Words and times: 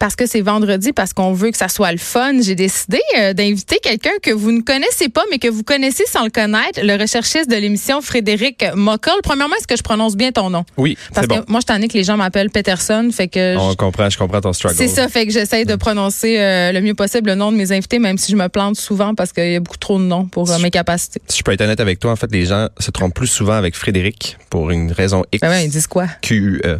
parce 0.00 0.16
que 0.16 0.26
c'est 0.26 0.40
vendredi, 0.40 0.92
parce 0.92 1.12
qu'on 1.12 1.32
veut 1.32 1.52
que 1.52 1.56
ça 1.56 1.68
soit 1.68 1.92
le 1.92 1.98
fun, 1.98 2.40
j'ai 2.40 2.56
décidé 2.56 2.98
euh, 3.18 3.32
d'inviter 3.34 3.76
quelqu'un 3.80 4.10
que 4.20 4.32
vous 4.32 4.50
ne 4.50 4.62
connaissez 4.62 5.08
pas, 5.08 5.22
mais 5.30 5.38
que 5.38 5.46
vous 5.46 5.62
connaissez 5.62 6.04
sans 6.06 6.24
le 6.24 6.30
connaître, 6.30 6.80
le 6.82 7.00
recherchiste 7.00 7.48
de 7.48 7.54
l'émission 7.56 8.00
Frédéric 8.00 8.64
Mockel. 8.74 9.12
Premièrement, 9.22 9.54
est-ce 9.56 9.68
que 9.68 9.76
je 9.76 9.82
prononce 9.82 10.16
bien 10.16 10.32
ton 10.32 10.50
nom? 10.50 10.64
Oui, 10.76 10.98
Parce 11.14 11.28
que 11.28 11.34
bon. 11.34 11.44
moi, 11.46 11.60
je 11.60 11.66
t'en 11.66 11.80
ai 11.80 11.86
que 11.86 11.92
les 11.94 12.02
gens 12.02 12.16
m'appellent 12.16 12.50
Peterson, 12.50 13.10
fait 13.12 13.28
que... 13.28 13.56
On 13.56 13.70
je- 13.72 13.76
comprend, 13.76 14.10
je 14.10 14.18
comprends 14.18 14.40
ton 14.40 14.52
struggle. 14.52 14.74
C'est 14.76 14.88
ça, 14.88 15.08
fait 15.08 15.26
que 15.26 15.32
j'essaye 15.32 15.66
de 15.66 15.76
prononcer 15.76 16.40
euh, 16.40 16.72
le 16.72 16.80
mieux 16.80 16.94
possible 16.94 17.28
le 17.30 17.36
nom 17.36 17.52
de 17.52 17.56
mes 17.58 17.70
invités, 17.70 17.98
même 17.98 18.18
si 18.18 18.32
je 18.32 18.36
me 18.36 18.48
plante 18.48 18.76
souvent 18.76 19.14
parce 19.14 19.32
qu'il 19.32 19.52
y 19.52 19.56
a 19.56 19.60
beaucoup 19.60 19.76
trop 19.76 19.98
de 19.98 20.04
noms 20.04 20.24
pour 20.24 20.50
euh, 20.50 20.58
mes 20.60 20.70
capacités. 20.70 21.20
Si 21.28 21.38
je 21.38 21.42
peux 21.44 21.52
être 21.52 21.60
honnête 21.60 21.78
avec 21.80 21.98
toi, 22.00 22.10
en 22.12 22.16
fait, 22.16 22.32
les 22.32 22.46
gens 22.46 22.68
se 22.78 22.90
trompent 22.90 23.14
plus 23.14 23.26
souvent 23.26 23.52
avec 23.54 23.76
Frédéric 23.76 24.38
pour 24.48 24.70
une 24.70 24.90
raison 24.92 25.24
X, 25.30 25.42
Ben 25.42 25.50
ouais, 25.50 25.64
ils 25.66 25.70
disent 25.70 25.86
quoi? 25.86 26.06
Q-U-E. 26.22 26.78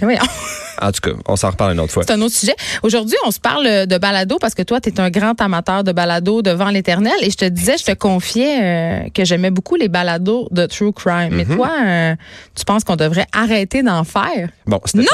Ben 0.00 0.06
voyons. 0.06 0.20
En 0.80 0.92
tout 0.92 1.00
cas, 1.00 1.16
on 1.26 1.36
s'en 1.36 1.50
reparle 1.50 1.72
une 1.72 1.80
autre 1.80 1.92
fois. 1.92 2.02
C'est 2.06 2.12
un 2.12 2.20
autre 2.22 2.34
sujet. 2.34 2.54
Aujourd'hui, 2.82 3.16
on 3.26 3.30
se 3.30 3.40
parle 3.40 3.86
de 3.86 3.98
balado 3.98 4.38
parce 4.40 4.54
que 4.54 4.62
toi, 4.62 4.80
tu 4.80 4.88
es 4.88 5.00
un 5.00 5.10
grand 5.10 5.40
amateur 5.40 5.84
de 5.84 5.92
balado 5.92 6.42
devant 6.42 6.68
l'éternel. 6.68 7.12
Et 7.22 7.30
je 7.30 7.36
te 7.36 7.44
disais, 7.44 7.76
je 7.78 7.84
te 7.84 7.94
confiais 7.94 8.58
euh, 8.62 9.08
que 9.14 9.24
j'aimais 9.24 9.50
beaucoup 9.50 9.76
les 9.76 9.88
balados 9.88 10.48
de 10.50 10.66
True 10.66 10.92
Crime. 10.92 11.30
Mais 11.32 11.44
toi, 11.44 11.70
euh, 11.84 12.14
tu 12.54 12.64
penses 12.64 12.84
qu'on 12.84 12.96
devrait 12.96 13.26
arrêter 13.32 13.82
d'en 13.82 14.04
faire? 14.04 14.48
Bon, 14.66 14.80
c'était 14.84 15.04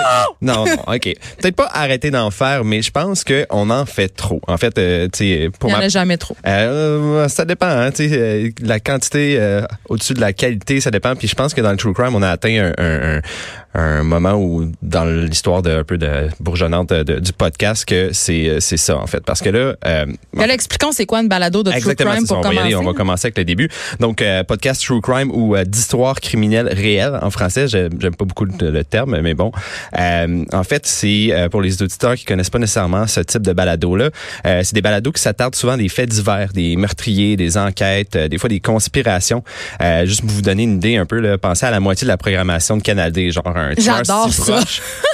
non, 0.40 0.54
non, 0.54 0.64
ok. 0.86 1.14
Peut-être 1.40 1.56
pas 1.56 1.68
arrêter 1.72 2.10
d'en 2.10 2.30
faire, 2.30 2.64
mais 2.64 2.82
je 2.82 2.90
pense 2.90 3.24
que 3.24 3.46
on 3.50 3.70
en 3.70 3.86
fait 3.86 4.08
trop. 4.08 4.40
En 4.46 4.56
fait, 4.56 4.78
euh, 4.78 5.08
tu 5.12 5.18
sais, 5.18 5.50
pour 5.58 5.70
Il 5.70 5.72
n'y 5.72 5.76
en 5.76 5.80
ma 5.80 5.84
a 5.86 5.88
jamais 5.88 6.16
trop. 6.16 6.36
Euh, 6.46 7.28
ça 7.28 7.44
dépend, 7.44 7.66
hein, 7.68 7.90
tu 7.90 8.08
sais, 8.08 8.16
euh, 8.16 8.50
la 8.62 8.80
quantité 8.80 9.36
euh, 9.38 9.62
au-dessus 9.88 10.14
de 10.14 10.20
la 10.20 10.32
qualité, 10.32 10.80
ça 10.80 10.90
dépend. 10.90 11.14
Puis 11.16 11.28
je 11.28 11.34
pense 11.34 11.54
que 11.54 11.60
dans 11.60 11.70
le 11.70 11.76
true 11.76 11.92
crime, 11.92 12.14
on 12.14 12.22
a 12.22 12.30
atteint 12.30 12.72
un, 12.78 12.84
un, 12.84 13.16
un, 13.16 13.20
un 13.74 14.02
moment 14.02 14.34
où, 14.34 14.70
dans 14.82 15.04
l'histoire 15.04 15.55
de 15.62 15.70
un 15.70 15.84
peu 15.84 15.98
de 15.98 16.28
bourgeonnante 16.40 16.90
de- 16.90 17.02
de- 17.02 17.18
du 17.20 17.32
podcast, 17.32 17.84
que 17.84 18.10
c'est 18.12 18.48
euh, 18.48 18.60
c'est 18.60 18.76
ça 18.76 18.96
en 18.96 19.06
fait, 19.06 19.24
parce 19.24 19.40
que 19.40 19.48
là, 19.50 19.74
euh, 19.84 20.06
là, 20.34 20.52
expliquons 20.52 20.92
c'est 20.92 21.06
quoi 21.06 21.20
une 21.20 21.28
balado 21.28 21.62
de 21.62 21.70
True 21.70 21.94
Crime 21.94 22.26
pour 22.26 22.38
on 22.38 22.40
va 22.42 22.48
y 22.48 22.50
commencer. 22.56 22.58
aller, 22.66 22.74
on 22.76 22.84
va 22.84 22.92
commencer 22.92 23.26
avec 23.26 23.38
le 23.38 23.44
début. 23.44 23.68
Donc, 24.00 24.22
euh, 24.22 24.42
podcast 24.44 24.82
True 24.84 25.00
Crime 25.00 25.30
ou 25.32 25.56
euh, 25.56 25.64
d'histoire 25.64 26.20
criminelle 26.20 26.68
réelle 26.72 27.18
en 27.22 27.30
français. 27.30 27.68
J'ai- 27.68 27.88
J'aime 28.00 28.14
pas 28.14 28.24
beaucoup 28.24 28.44
le, 28.44 28.70
le 28.70 28.84
terme, 28.84 29.20
mais 29.20 29.34
bon. 29.34 29.52
Euh, 29.98 30.44
en 30.52 30.62
fait, 30.64 30.86
c'est 30.86 31.28
euh, 31.32 31.48
pour 31.48 31.62
les 31.62 31.82
auditeurs 31.82 32.14
qui 32.14 32.24
connaissent 32.24 32.50
pas 32.50 32.58
nécessairement 32.58 33.06
ce 33.06 33.20
type 33.20 33.42
de 33.42 33.52
balado-là. 33.52 34.10
euh, 34.46 34.60
c'est 34.64 34.74
des 34.74 34.82
balados 34.82 35.12
qui 35.12 35.22
s'attardent 35.22 35.54
souvent 35.54 35.72
à 35.72 35.76
des 35.76 35.88
faits 35.88 36.08
divers, 36.10 36.50
des 36.52 36.76
meurtriers, 36.76 37.36
des 37.36 37.56
enquêtes, 37.58 38.16
euh, 38.16 38.28
des 38.28 38.38
fois 38.38 38.48
des 38.48 38.60
conspirations. 38.60 39.42
Euh, 39.82 40.04
juste 40.06 40.20
pour 40.20 40.30
vous 40.30 40.42
donner 40.42 40.64
une 40.64 40.76
idée 40.76 40.96
un 40.96 41.06
peu, 41.06 41.20
là, 41.20 41.38
pensez 41.38 41.66
à 41.66 41.70
la 41.70 41.80
moitié 41.80 42.04
de 42.04 42.08
la 42.10 42.16
programmation 42.16 42.76
de 42.76 42.82
Canal 42.82 43.12
D, 43.12 43.30
genre 43.30 43.46
un 43.56 43.70
J'adore 43.78 44.32
ça. 44.32 44.60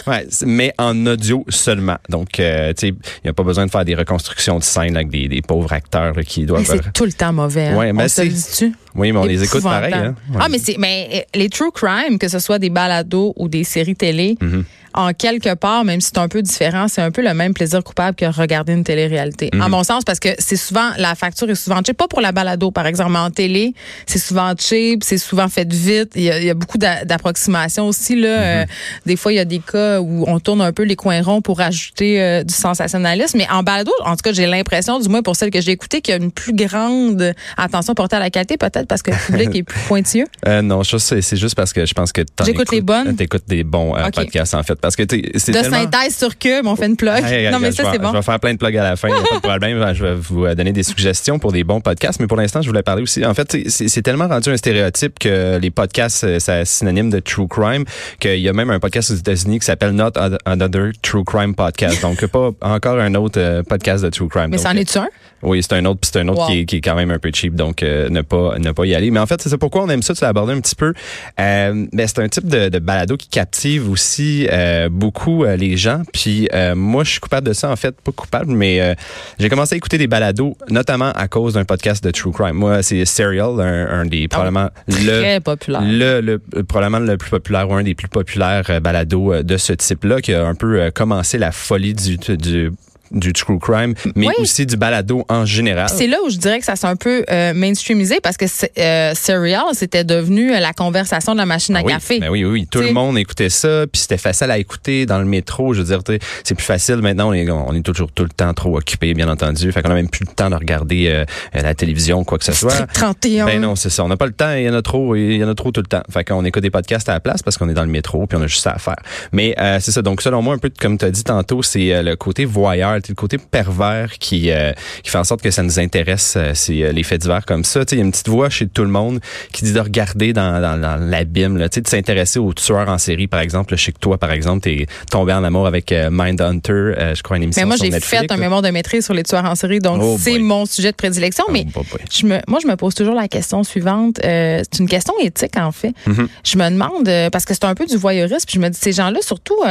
Ouais, 0.07 0.27
mais 0.47 0.73
en 0.79 1.07
audio 1.07 1.45
seulement. 1.49 1.99
Donc, 2.09 2.41
euh, 2.41 2.73
tu 2.73 2.81
sais, 2.81 2.89
il 2.89 3.25
n'y 3.25 3.31
a 3.31 3.33
pas 3.33 3.43
besoin 3.43 3.67
de 3.67 3.71
faire 3.71 3.85
des 3.85 3.95
reconstructions 3.95 4.59
de 4.59 4.63
scènes 4.65 4.97
avec 4.97 5.11
des, 5.11 5.29
des 5.29 5.43
pauvres 5.43 5.73
acteurs 5.73 6.15
là, 6.15 6.23
qui 6.23 6.47
doivent 6.47 6.65
c'est 6.65 6.93
tout 6.93 7.05
le 7.05 7.13
temps 7.13 7.33
mauvais. 7.33 7.67
Hein? 7.69 7.77
Ouais, 7.77 7.93
on 7.95 7.99
se 7.99 8.03
le 8.03 8.09
c'est- 8.09 8.29
dit-tu? 8.29 8.73
Oui, 8.95 9.13
mais 9.13 9.19
on 9.19 9.25
les 9.25 9.43
écoute 9.43 9.63
pareil. 9.63 9.95
Hein? 9.95 10.15
Ah, 10.39 10.49
mais 10.51 10.59
c'est 10.59 10.77
mais 10.79 11.09
euh, 11.15 11.39
les 11.39 11.49
true 11.49 11.71
crime, 11.73 12.19
que 12.19 12.29
ce 12.29 12.39
soit 12.39 12.59
des 12.59 12.71
balados 12.71 13.33
ou 13.37 13.49
des 13.49 13.65
séries 13.65 13.97
télé, 13.97 14.37
Mm-hmm. 14.41 14.65
en 14.95 15.13
quelque 15.13 15.55
part, 15.55 15.85
même 15.85 16.01
si 16.01 16.09
c'est 16.09 16.19
un 16.19 16.29
peu 16.29 16.43
différent, 16.43 16.87
c'est 16.89 17.01
un 17.01 17.11
peu 17.11 17.23
le 17.23 17.33
même 17.35 17.55
plaisir 17.55 17.83
coupable 17.83 18.15
que 18.17 18.25
regarder 18.27 18.73
une 18.73 18.85
télé-réalité. 18.85 19.49
Mm-hmm. 19.53 19.63
En 19.63 19.69
mon 19.71 19.85
sens, 19.85 20.05
parce 20.05 20.19
que 20.21 20.29
c'est 20.39 20.57
souvent 20.57 20.91
la 20.99 21.15
facture 21.15 21.49
est 21.51 21.55
souvent 21.55 21.81
cheap, 21.85 21.97
pas 21.97 22.09
pour 22.09 22.21
la 22.21 22.33
balado 22.33 22.71
par 22.71 22.87
exemple, 22.87 23.13
mais 23.13 23.19
en 23.19 23.31
télé, 23.31 23.75
c'est 24.07 24.19
souvent 24.19 24.53
cheap, 24.59 25.03
c'est 25.05 25.19
souvent 25.19 25.49
fait 25.49 25.71
vite. 25.73 26.13
Il 26.15 26.23
y 26.23 26.31
a, 26.31 26.39
il 26.39 26.45
y 26.45 26.51
a 26.51 26.55
beaucoup 26.55 26.79
d'a- 26.79 27.05
d'approximations 27.05 27.87
aussi 27.87 28.17
là. 28.17 28.29
Mm-hmm. 28.29 28.63
Euh, 28.63 28.67
des 29.07 29.17
fois, 29.17 29.33
il 29.33 29.37
y 29.37 29.39
a 29.41 29.45
des 29.45 29.61
cas 29.61 30.01
où 30.01 30.25
on 30.27 30.41
tourne 30.41 30.61
un 30.61 30.73
peu 30.73 30.83
les 30.83 30.97
coins 30.97 31.23
ronds 31.23 31.41
pour 31.41 31.61
ajouter 31.61 32.21
euh, 32.21 32.43
du 32.45 32.53
sensationnalisme, 32.55 33.39
mais 33.39 33.49
en 33.51 33.63
balado, 33.63 33.93
en 34.05 34.13
tout 34.17 34.23
cas, 34.23 34.33
j'ai 34.33 34.47
l'impression, 34.47 34.99
du 34.99 35.09
moins 35.09 35.23
pour 35.23 35.37
celle 35.37 35.51
que 35.51 35.61
j'ai 35.61 35.73
écoutée, 35.73 36.01
qu'il 36.01 36.13
y 36.13 36.19
a 36.19 36.21
une 36.23 36.33
plus 36.33 36.53
grande 36.55 37.35
attention 37.57 37.95
portée 37.95 38.17
à 38.17 38.21
la 38.21 38.31
qualité, 38.31 38.57
peut-être 38.57 38.82
parce 38.87 39.03
que 39.03 39.11
le 39.11 39.17
public 39.17 39.57
est 39.57 39.63
plus 39.63 39.81
pointilleux? 39.89 40.27
Euh, 40.49 40.61
non, 40.61 40.83
c'est 40.83 41.37
juste 41.37 41.55
parce 41.55 41.73
que 41.73 41.87
je 41.87 41.95
pense 41.95 42.13
que 42.13 42.23
t'en 42.23 42.45
J'écoute 42.45 42.73
les 42.73 42.81
bonnes? 42.81 43.15
T'écoutes 43.15 43.45
des 43.47 43.63
bons 43.63 43.97
euh, 43.97 44.11
podcasts 44.11 44.55
en 44.55 44.63
fait, 44.65 44.75
parce 44.81 44.97
que 44.97 45.05
c'est 45.37 45.53
De 45.53 45.61
tellement. 45.61 45.77
synthèse 45.83 46.17
sur 46.17 46.37
Cube, 46.37 46.67
on 46.67 46.75
fait 46.75 46.87
une 46.87 46.97
plug. 46.97 47.23
Hey, 47.25 47.51
non, 47.51 47.59
mais 47.61 47.71
ça, 47.71 47.85
c'est 47.93 47.99
bon. 47.99 48.11
Je 48.11 48.17
vais 48.17 48.23
faire 48.23 48.41
plein 48.41 48.53
de 48.55 48.59
plugs 48.59 48.77
à 48.77 48.83
la 48.83 48.97
fin, 48.97 49.09
y 49.09 49.13
a 49.13 49.17
pas 49.23 49.37
de 49.37 49.41
problème. 49.41 49.95
Je 49.95 50.03
vais 50.05 50.15
vous 50.15 50.45
euh, 50.47 50.55
donner 50.55 50.73
des 50.73 50.83
suggestions 50.83 51.39
pour 51.39 51.53
des 51.53 51.63
bons 51.65 51.81
podcasts, 51.81 52.19
mais 52.21 52.27
pour 52.27 52.37
l'instant, 52.37 52.61
je 52.61 52.69
voulais 52.69 52.83
parler 52.83 53.03
aussi. 53.03 53.25
En 53.25 53.35
fait, 53.35 53.57
c'est- 53.69 54.03
tellement 54.03 54.27
rendu 54.27 54.51
un 54.51 54.57
stéréotype 54.57 55.19
que 55.21 55.59
les 55.59 55.71
podcasts, 55.71 56.25
euh, 56.25 56.39
c'est 56.41 56.65
synonyme 56.65 57.09
de 57.11 57.21
true 57.21 57.47
crime, 57.47 57.85
qu'il 58.19 58.41
y 58.41 58.49
a 58.49 58.53
même 58.53 58.71
un 58.71 58.81
podcast 58.81 59.13
aux 59.13 59.15
États-Unis 59.15 59.61
qui 59.61 59.67
s'appelle 59.67 59.93
Not 59.93 60.11
Another 60.45 60.91
True 61.03 61.25
Crime 61.25 61.55
Podcast. 61.55 62.03
Donc, 62.03 62.27
pas 62.27 62.51
encore 62.63 62.99
un 62.99 63.15
autre 63.15 63.39
euh, 63.41 63.63
podcast 63.63 64.03
de 64.03 64.11
true 64.11 64.29
crime. 64.29 64.49
Mais 64.51 64.59
c'en 64.59 64.73
est-tu 64.73 64.99
un? 64.99 65.09
Oui, 65.43 65.63
c'est 65.63 65.75
un 65.75 65.85
autre, 65.85 66.01
puis 66.01 66.11
c'est 66.13 66.21
un 66.21 66.29
autre 66.29 66.41
Wow. 66.43 66.47
qui, 66.49 66.59
est, 66.61 66.65
qui 66.67 66.77
est 66.77 66.81
quand 66.81 66.95
même 66.95 67.11
un 67.11 67.19
peu 67.19 67.31
cheap, 67.35 67.55
donc 67.55 67.83
euh, 67.83 68.09
ne 68.09 68.23
pas 68.23 68.59
ne 68.59 68.71
pas 68.73 68.85
y 68.87 68.95
aller. 68.95 69.11
Mais 69.11 69.21
en 69.21 69.27
fait, 69.27 69.41
c'est 69.43 69.49
ça 69.49 69.59
pourquoi 69.59 69.83
on 69.83 69.89
aime 69.89 70.03
ça. 70.03 70.15
Tu 70.15 70.23
l'as 70.23 70.29
abordé 70.29 70.53
un 70.53 70.61
petit 70.61 70.75
peu. 70.75 70.93
Euh, 71.41 71.87
ben, 71.93 72.07
c'est 72.07 72.19
un 72.21 72.29
type 72.29 72.47
de, 72.47 72.69
de 72.69 72.79
balado 72.79 73.17
qui 73.17 73.29
captive 73.29 73.91
aussi 73.91 74.47
euh, 74.51 74.89
beaucoup 74.89 75.45
euh, 75.45 75.57
les 75.57 75.77
gens. 75.77 76.03
Puis 76.13 76.49
euh, 76.55 76.75
moi, 76.75 77.05
je 77.05 77.11
suis 77.13 77.21
coupable 77.21 77.47
de 77.49 77.53
ça 77.53 77.71
en 77.71 77.77
fait, 77.77 77.95
pas 78.01 78.13
coupable, 78.13 78.53
mais 78.53 78.81
euh, 78.81 78.95
j'ai 79.39 79.49
commencé 79.49 79.75
à 79.75 79.77
écouter 79.79 79.99
des 79.99 80.07
balados, 80.07 80.57
notamment 80.71 81.11
à 81.13 81.29
cause 81.29 81.55
d'un 81.55 81.65
podcast 81.65 82.03
de 82.05 82.11
true 82.11 82.33
crime. 82.33 82.53
Moi, 82.57 82.83
c'est 82.83 83.05
Serial, 83.05 83.61
un, 83.61 84.01
un 84.01 84.05
des 84.07 84.29
probablement 84.29 84.71
le 84.89 85.21
Très 85.21 85.41
populaire. 85.41 85.83
le, 85.85 86.21
le 86.21 86.39
probablement 86.65 87.01
le 87.05 87.17
plus 87.17 87.31
populaire 87.31 87.69
ou 87.69 87.75
un 87.75 87.83
des 87.83 87.95
plus 87.95 88.09
populaires 88.09 88.81
balados 88.81 89.43
de 89.43 89.57
ce 89.57 89.73
type-là 89.73 90.21
qui 90.21 90.33
a 90.35 90.47
un 90.47 90.55
peu 90.55 90.81
euh, 90.81 90.91
commencé 90.91 91.39
la 91.39 91.53
folie 91.53 91.95
du 91.95 92.17
du 92.37 92.71
du 93.13 93.33
true 93.33 93.59
crime, 93.59 93.95
mais 94.17 94.29
Oui. 94.29 94.35
aussi 94.39 94.67
du 94.67 94.77
balado 94.77 95.25
en 95.29 95.45
général. 95.45 95.89
C'est 95.89 96.07
là 96.07 96.17
où 96.25 96.31
je 96.31 96.37
dirais 96.39 96.59
que 96.59 96.65
ça 96.65 96.77
s'est 96.77 96.87
un 96.87 96.97
peu 96.97 97.25
euh, 97.31 97.53
mainstreamisé 97.55 98.21
parce 98.23 98.37
que 98.37 98.47
c'est- 98.47 98.73
euh, 98.79 99.13
Serial, 99.15 99.63
c'était 99.75 100.05
devenu 100.05 100.55
euh, 100.55 100.61
la 100.61 100.73
conversation 100.73 101.33
de 101.33 101.39
la 101.39 101.47
machine 101.47 101.77
à 101.77 101.81
Ah 101.81 101.83
oui, 101.85 101.93
café. 101.93 102.21
ben 102.21 102.31
oui, 102.31 102.45
oui, 102.45 102.51
oui. 102.53 102.67
Tout 102.71 102.79
T'sais. 102.81 102.89
le 102.89 102.95
monde 102.95 103.19
écoutait 103.19 103.49
ça, 103.51 103.85
puis 103.91 104.01
c'était 104.01 104.19
facile 104.19 104.51
à 104.51 104.59
écouter 104.59 105.07
dans 105.07 105.19
le 105.19 105.25
métro. 105.25 105.75
Je 105.75 105.83
veux 105.83 105.87
dire, 105.87 106.01
c'est 106.45 106.55
plus 106.55 106.65
facile 106.65 106.97
maintenant. 106.97 107.31
On 107.31 107.33
est, 107.35 107.49
on 107.51 107.75
est 107.75 107.83
toujours 107.83 108.11
tout 108.13 108.23
le 108.25 108.29
temps 108.31 108.53
trop 108.55 108.77
occupé, 108.77 109.15
bien 109.15 109.29
entendu. 109.29 109.71
Fait 109.73 109.83
qu'on 109.83 109.91
a 109.91 109.95
même 109.95 110.09
plus 110.09 110.25
le 110.27 110.33
temps 110.35 110.51
de 110.51 110.55
regarder 110.57 111.09
euh, 111.09 111.25
la 111.55 111.75
télévision 111.75 112.25
quoi 112.25 112.39
que 112.39 112.45
ce 112.45 112.53
soit. 112.53 112.71
Strict 112.71 112.93
31. 112.95 113.47
Ben 113.47 113.61
non, 113.61 113.77
c'est 113.77 113.91
ça. 113.91 114.05
On 114.05 114.09
n'a 114.09 114.17
pas 114.17 114.27
le 114.27 114.33
temps. 114.33 114.53
Il 114.55 114.63
y 114.65 114.71
en 114.71 114.75
a 114.75 114.83
trop. 114.83 115.15
Il 115.17 115.37
y 115.37 115.45
en 115.45 115.49
a 115.49 115.55
trop 115.55 115.71
tout 115.71 115.81
le 115.81 115.87
temps. 115.87 116.03
Fait 116.11 116.25
qu'on 116.25 116.45
écoute 116.45 116.63
des 116.63 116.71
podcasts 116.71 117.09
à 117.09 117.13
la 117.15 117.21
place 117.21 117.43
parce 117.43 117.59
qu'on 117.59 117.69
est 117.69 117.75
dans 117.75 117.85
le 117.85 117.91
métro 117.91 118.27
puis 118.27 118.39
on 118.39 118.43
a 118.43 118.47
juste 118.47 118.63
ça 118.63 118.71
à 118.73 118.79
faire. 118.79 118.97
Mais 119.33 119.55
euh, 119.61 119.79
c'est 119.81 119.91
ça. 119.93 120.03
Donc 120.03 120.23
selon 120.23 120.43
moi, 120.43 120.55
un 120.55 120.59
peu 120.59 120.71
comme 120.81 120.99
tu 120.99 121.05
as 121.05 121.11
dit 121.11 121.25
tantôt, 121.25 121.63
c'est 121.63 121.93
euh, 121.93 122.03
le 122.03 122.17
côté 122.17 122.45
voyeur, 122.45 122.97
le 123.11 123.15
côté 123.15 123.39
pervers 123.39 124.19
qui 124.19 124.51
euh, 124.51 124.73
qui 125.03 125.11
fait 125.11 125.19
en 125.19 125.25
sorte 125.25 125.43
que 125.43 125.51
ça 125.51 125.63
nous 125.63 125.79
intéresse. 125.81 126.35
euh, 126.37 126.53
c'est 126.55 126.83
euh, 126.83 126.93
les 126.93 127.03
faits 127.03 127.23
divers 127.23 127.45
comme 127.45 127.65
ça. 127.65 127.85
Tu 127.85 127.91
sais, 127.91 127.97
il 127.97 127.99
y 127.99 128.03
a 128.03 128.05
une 128.05 128.11
petite 128.13 128.29
voix 128.29 128.49
chez 128.51 128.67
tout 128.67 128.83
le 128.83 128.89
monde 128.91 129.21
qui 129.53 129.65
dit 129.65 129.73
de 129.73 129.81
regarder 129.81 130.33
dans, 130.33 130.61
dans, 130.61 130.81
dans 130.81 130.97
l'abîme. 130.97 131.57
là. 131.59 131.69
Tu 131.69 131.77
sais, 131.77 131.81
de 131.81 131.89
s'intéresser 131.89 132.39
aux 132.39 132.53
tueurs 132.53 132.89
en 132.89 132.99
série, 132.99 133.27
par 133.27 133.41
exemple. 133.41 133.77
Je 133.77 133.85
sais 133.85 133.93
que 133.93 133.99
toi, 133.99 134.19
par 134.19 134.33
exemple, 134.33 134.63
t'es 134.63 134.87
tombé 135.11 135.33
en 135.33 135.45
amour 135.45 135.67
avec 135.67 135.93
Mindhunter. 135.93 137.13
je 137.15 137.23
crois 137.23 137.37
une 137.37 137.45
émission 137.45 137.63
Mais 137.63 137.67
moi, 137.67 137.77
sur 137.77 137.87
j'ai 137.87 138.01
fait 138.01 138.31
un 138.31 138.37
mémoire 138.37 138.63
de 138.63 138.71
maîtrise 138.71 139.05
sur 139.05 139.15
les 139.15 139.23
tueurs 139.23 139.45
en 139.45 139.55
série, 139.55 139.81
donc 139.81 140.01
Oh 140.03 140.17
c'est 140.19 140.39
mon 140.39 140.67
sujet 140.67 140.91
de 140.93 140.97
prédilection. 140.97 141.45
mais 141.51 141.67
Oh, 141.75 141.81
boy. 141.91 142.01
je 142.11 142.27
me, 142.27 142.41
moi, 142.49 142.59
je 142.63 142.67
me 142.69 142.77
pose 142.77 142.95
toujours 142.95 143.15
la 143.15 143.29
question 143.29 143.63
suivante. 143.65 144.17
C'est 144.23 144.79
une 144.79 144.89
question 144.89 145.15
éthique, 145.21 145.57
en 145.57 145.73
fait. 145.73 145.95
Mm-hmm. 146.07 146.27
Je 146.45 146.59
me 146.59 146.71
demande, 146.71 147.31
parce 147.31 147.45
que 147.45 147.55
c'est 147.55 147.65
un 147.65 147.75
peu 147.75 147.87
du 147.87 147.97
voyeurisme, 147.97 148.45
puis 148.47 148.55
je 148.57 148.61
me 148.61 148.69
dis, 148.69 148.79
ces 148.81 148.93
gens-là, 148.93 149.19
surtout, 149.23 149.57
tu 149.63 149.67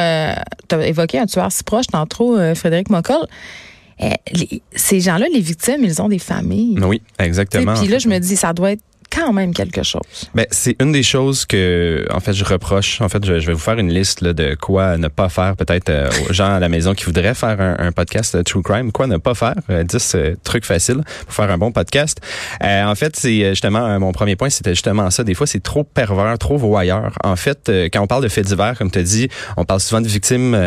as 0.75 0.87
évoqué 0.87 1.19
un 1.19 1.25
tueur 1.25 1.51
si 1.51 1.63
proche 1.63 1.87
tantôt, 1.87 2.37
Frédéric 2.55 2.89
Les- 4.33 4.61
ces 4.75 4.99
gens-là, 4.99 5.27
les 5.31 5.39
victimes, 5.41 5.83
ils 5.83 6.01
ont 6.01 6.09
des 6.09 6.17
familles. 6.19 6.79
Oui, 6.81 7.01
exactement. 7.19 7.73
Puis 7.75 7.87
là, 7.87 7.99
je 7.99 8.07
me 8.07 8.17
dis, 8.17 8.35
ça 8.35 8.51
doit 8.51 8.71
être 8.71 8.81
quand 9.11 9.33
même 9.33 9.53
quelque 9.53 9.83
chose. 9.83 10.29
Ben, 10.33 10.45
c'est 10.51 10.75
une 10.81 10.91
des 10.91 11.03
choses 11.03 11.45
que, 11.45 12.05
en 12.11 12.19
fait, 12.19 12.33
je 12.33 12.45
reproche. 12.45 13.01
En 13.01 13.09
fait, 13.09 13.23
je, 13.25 13.33
vais 13.33 13.53
vous 13.53 13.59
faire 13.59 13.77
une 13.77 13.91
liste 13.91 14.21
là, 14.21 14.33
de 14.33 14.55
quoi 14.55 14.97
ne 14.97 15.07
pas 15.09 15.29
faire, 15.29 15.55
peut-être 15.55 15.89
euh, 15.89 16.09
aux 16.29 16.33
gens 16.33 16.55
à 16.55 16.59
la 16.59 16.69
maison 16.69 16.93
qui 16.93 17.05
voudraient 17.05 17.35
faire 17.35 17.59
un, 17.59 17.91
podcast 17.91 18.37
de 18.37 18.41
True 18.41 18.61
Crime. 18.63 18.91
Quoi 18.91 19.07
ne 19.07 19.17
pas 19.17 19.35
faire? 19.35 19.55
10 19.69 20.15
euh, 20.15 20.35
trucs 20.43 20.65
faciles 20.65 21.01
pour 21.25 21.33
faire 21.33 21.51
un 21.51 21.57
bon 21.57 21.71
podcast. 21.71 22.19
en 22.61 22.95
fait, 22.95 23.15
c'est 23.17 23.49
justement, 23.49 23.99
mon 23.99 24.13
premier 24.13 24.35
point, 24.35 24.49
c'était 24.49 24.71
justement 24.71 25.09
ça. 25.09 25.23
Des 25.23 25.33
fois, 25.33 25.45
c'est 25.45 25.61
trop 25.61 25.83
pervers, 25.83 26.37
trop 26.37 26.57
voyeur. 26.57 27.11
En 27.23 27.35
fait, 27.35 27.69
quand 27.91 28.01
on 28.01 28.07
parle 28.07 28.23
de 28.23 28.29
faits 28.29 28.45
divers, 28.45 28.77
comme 28.77 28.89
tu 28.89 28.99
as 28.99 29.03
dit, 29.03 29.27
on 29.57 29.65
parle 29.65 29.81
souvent 29.81 30.01
de 30.01 30.07
victimes 30.07 30.57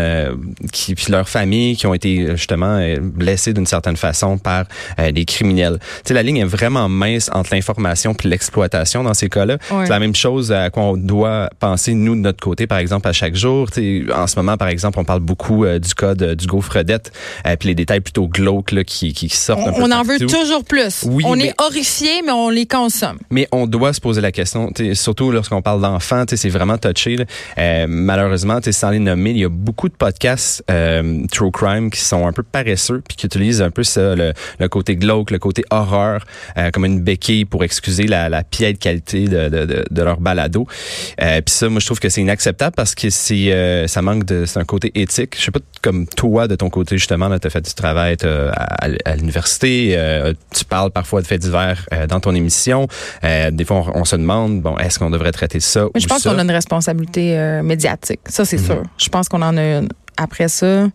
qui, 0.70 0.94
puis 0.94 1.06
leurs 1.08 1.28
familles 1.28 1.76
qui 1.76 1.86
ont 1.86 1.94
été 1.94 2.36
justement 2.36 2.84
blessées 3.00 3.54
d'une 3.54 3.66
certaine 3.66 3.96
façon 3.96 4.36
par 4.36 4.66
des 5.12 5.24
criminels. 5.24 5.78
Tu 5.80 6.08
sais, 6.08 6.14
la 6.14 6.22
ligne 6.22 6.38
est 6.38 6.44
vraiment 6.44 6.88
mince 6.88 7.30
entre 7.32 7.54
l'information 7.54 8.14
puis 8.14 8.28
l'exploitation 8.34 9.04
dans 9.04 9.14
ces 9.14 9.28
cas-là. 9.28 9.58
C'est 9.68 9.88
la 9.88 9.98
même 9.98 10.14
chose 10.14 10.52
à 10.52 10.70
quoi 10.70 10.82
on 10.82 10.96
doit 10.96 11.48
penser, 11.60 11.94
nous, 11.94 12.14
de 12.14 12.20
notre 12.20 12.42
côté, 12.42 12.66
par 12.66 12.78
exemple, 12.78 13.08
à 13.08 13.12
chaque 13.12 13.36
jour. 13.36 13.68
En 14.14 14.26
ce 14.26 14.36
moment, 14.36 14.56
par 14.56 14.68
exemple, 14.68 14.98
on 14.98 15.04
parle 15.04 15.20
beaucoup 15.20 15.64
euh, 15.64 15.78
du 15.78 15.94
cas 15.94 16.14
de, 16.14 16.34
du 16.34 16.46
gaufredette, 16.46 17.12
euh, 17.46 17.56
puis 17.56 17.68
les 17.68 17.74
détails 17.74 18.00
plutôt 18.00 18.26
glauques 18.26 18.72
là, 18.72 18.84
qui, 18.84 19.12
qui 19.12 19.28
sortent 19.28 19.60
on, 19.60 19.68
un 19.68 19.72
peu 19.72 19.82
On 19.82 19.90
en 19.90 20.02
veut 20.02 20.18
toujours 20.18 20.64
plus. 20.64 21.04
Oui, 21.06 21.24
on 21.26 21.38
est 21.38 21.54
horrifié, 21.58 22.22
mais 22.24 22.32
on 22.32 22.50
les 22.50 22.66
consomme. 22.66 23.18
Mais 23.30 23.48
on 23.52 23.66
doit 23.66 23.92
se 23.92 24.00
poser 24.00 24.20
la 24.20 24.32
question, 24.32 24.70
surtout 24.94 25.30
lorsqu'on 25.30 25.62
parle 25.62 25.80
d'enfants, 25.80 26.24
c'est 26.26 26.48
vraiment 26.48 26.78
touché. 26.78 27.16
Euh, 27.58 27.86
malheureusement, 27.88 28.58
sans 28.68 28.90
les 28.90 28.98
nommer, 28.98 29.30
il 29.30 29.38
y 29.38 29.44
a 29.44 29.48
beaucoup 29.48 29.88
de 29.88 29.94
podcasts 29.94 30.64
euh, 30.70 31.24
true 31.30 31.52
crime 31.52 31.90
qui 31.90 32.00
sont 32.00 32.26
un 32.26 32.32
peu 32.32 32.42
paresseux, 32.42 33.02
puis 33.06 33.16
qui 33.16 33.26
utilisent 33.26 33.62
un 33.62 33.70
peu 33.70 33.84
ça, 33.84 34.14
le, 34.16 34.32
le 34.58 34.68
côté 34.68 34.96
glauque, 34.96 35.30
le 35.30 35.38
côté 35.38 35.64
horreur, 35.70 36.24
comme 36.72 36.84
une 36.84 37.00
béquille 37.00 37.44
pour 37.44 37.62
excuser 37.62 38.06
la, 38.06 38.23
la 38.28 38.42
piètre 38.42 38.78
qualité 38.78 39.28
de, 39.28 39.48
de, 39.48 39.84
de, 39.90 40.02
leur 40.02 40.20
balado. 40.20 40.66
Euh, 41.20 41.40
Puis 41.40 41.54
ça, 41.54 41.68
moi, 41.68 41.80
je 41.80 41.86
trouve 41.86 42.00
que 42.00 42.08
c'est 42.08 42.20
inacceptable 42.20 42.74
parce 42.76 42.94
que 42.94 43.10
c'est 43.10 43.52
euh, 43.52 43.86
ça 43.86 44.02
manque 44.02 44.24
de 44.24 44.44
c'est 44.46 44.58
un 44.58 44.64
côté 44.64 44.92
éthique. 44.94 45.36
Je 45.38 45.44
sais 45.44 45.50
pas 45.50 45.60
comme 45.82 46.06
toi 46.06 46.48
de 46.48 46.56
ton 46.56 46.70
côté 46.70 46.96
justement, 46.96 47.36
tu 47.38 47.46
as 47.46 47.50
fait 47.50 47.60
du 47.60 47.74
travail 47.74 48.16
à, 48.24 48.88
à, 49.04 49.16
l'université, 49.16 49.94
euh, 49.96 50.32
tu 50.54 50.64
parles 50.64 50.90
parfois 50.90 51.20
de 51.20 51.26
faits 51.26 51.42
divers 51.42 51.86
euh, 51.92 52.06
dans 52.06 52.20
ton 52.20 52.34
émission. 52.34 52.88
des 53.22 53.64
fois, 53.64 53.86
on, 53.94 54.04
se 54.04 54.16
demande 54.16 54.60
bon, 54.60 54.76
est-ce 54.78 54.98
qu'on 54.98 55.10
devrait 55.10 55.32
traiter 55.32 55.60
ça 55.60 55.86
Mais 55.94 56.00
Je 56.00 56.06
pense 56.06 56.22
qu'on 56.22 56.38
a 56.38 56.42
une 56.42 56.50
responsabilité 56.50 57.60
médiatique. 57.62 58.20
Ça, 58.26 58.44
c'est 58.44 58.58
mhm. 58.58 58.64
sûr. 58.64 58.82
Je 58.98 59.08
pense 59.08 59.28
qu'on 59.28 59.42
en 59.42 59.56
a 59.56 59.62
une. 59.62 59.88
Après 60.16 60.48
ça. 60.48 60.88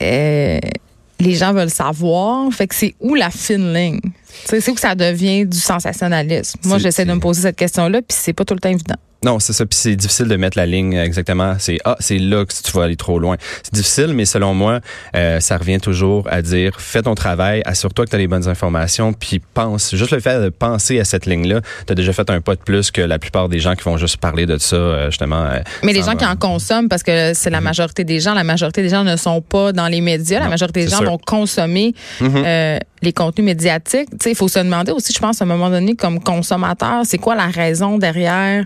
Les 0.00 1.34
gens 1.34 1.52
veulent 1.52 1.70
savoir. 1.70 2.52
Fait 2.52 2.66
que 2.66 2.74
c'est 2.74 2.94
où 3.00 3.14
la 3.14 3.30
fine 3.30 3.72
ligne? 3.72 4.00
C'est 4.44 4.68
où 4.70 4.76
ça 4.76 4.94
devient 4.94 5.46
du 5.46 5.58
sensationnalisme. 5.58 6.58
Moi, 6.64 6.78
j'essaie 6.78 7.04
de 7.04 7.12
me 7.12 7.20
poser 7.20 7.42
cette 7.42 7.56
question-là, 7.56 8.00
puis 8.02 8.16
c'est 8.18 8.32
pas 8.32 8.44
tout 8.44 8.54
le 8.54 8.60
temps 8.60 8.70
évident. 8.70 8.96
Non, 9.24 9.38
c'est 9.38 9.52
ça. 9.52 9.64
Puis 9.64 9.78
c'est 9.78 9.94
difficile 9.94 10.26
de 10.26 10.36
mettre 10.36 10.58
la 10.58 10.66
ligne 10.66 10.94
exactement. 10.94 11.54
C'est 11.58 11.78
ah, 11.84 11.96
c'est 12.00 12.18
là 12.18 12.44
que 12.44 12.52
tu 12.52 12.72
vas 12.72 12.84
aller 12.84 12.96
trop 12.96 13.18
loin. 13.18 13.36
C'est 13.62 13.74
difficile, 13.74 14.14
mais 14.14 14.24
selon 14.24 14.52
moi, 14.52 14.80
euh, 15.14 15.38
ça 15.38 15.56
revient 15.58 15.78
toujours 15.78 16.26
à 16.28 16.42
dire 16.42 16.80
fais 16.80 17.02
ton 17.02 17.14
travail, 17.14 17.62
assure-toi 17.64 18.06
que 18.06 18.10
tu 18.10 18.16
as 18.16 18.18
les 18.18 18.26
bonnes 18.26 18.48
informations, 18.48 19.12
puis 19.12 19.40
pense. 19.54 19.94
Juste 19.94 20.10
le 20.10 20.20
fait 20.20 20.40
de 20.40 20.48
penser 20.48 20.98
à 20.98 21.04
cette 21.04 21.26
ligne-là, 21.26 21.60
tu 21.86 21.92
as 21.92 21.94
déjà 21.94 22.12
fait 22.12 22.28
un 22.30 22.40
pas 22.40 22.56
de 22.56 22.60
plus 22.60 22.90
que 22.90 23.00
la 23.00 23.18
plupart 23.18 23.48
des 23.48 23.60
gens 23.60 23.74
qui 23.76 23.84
vont 23.84 23.96
juste 23.96 24.16
parler 24.16 24.46
de 24.46 24.58
ça, 24.58 24.76
euh, 24.76 25.10
justement. 25.10 25.44
Euh, 25.44 25.60
mais 25.84 25.92
les 25.92 26.02
gens 26.02 26.16
qui 26.16 26.26
en 26.26 26.36
consomment, 26.36 26.88
parce 26.88 27.04
que 27.04 27.32
c'est 27.34 27.50
la 27.50 27.58
mhm. 27.58 27.64
majorité 27.64 28.04
des 28.04 28.18
gens, 28.18 28.34
la 28.34 28.44
majorité 28.44 28.82
des 28.82 28.88
gens 28.88 29.04
ne 29.04 29.16
sont 29.16 29.40
pas 29.40 29.72
dans 29.72 29.86
les 29.86 30.00
médias. 30.00 30.40
la 30.40 30.48
majorité 30.48 30.84
des 30.84 30.90
gens 30.90 31.04
vont 31.04 31.18
consommer 31.18 31.94
mhm. 32.20 32.80
Les 33.02 33.12
contenus 33.12 33.44
médiatiques. 33.44 34.08
Il 34.24 34.34
faut 34.34 34.48
se 34.48 34.58
demander 34.58 34.92
aussi, 34.92 35.12
je 35.12 35.18
pense, 35.18 35.42
à 35.42 35.44
un 35.44 35.48
moment 35.48 35.70
donné, 35.70 35.94
comme 35.94 36.20
consommateur, 36.20 37.02
c'est 37.04 37.18
quoi 37.18 37.34
la 37.34 37.46
raison 37.46 37.98
derrière 37.98 38.64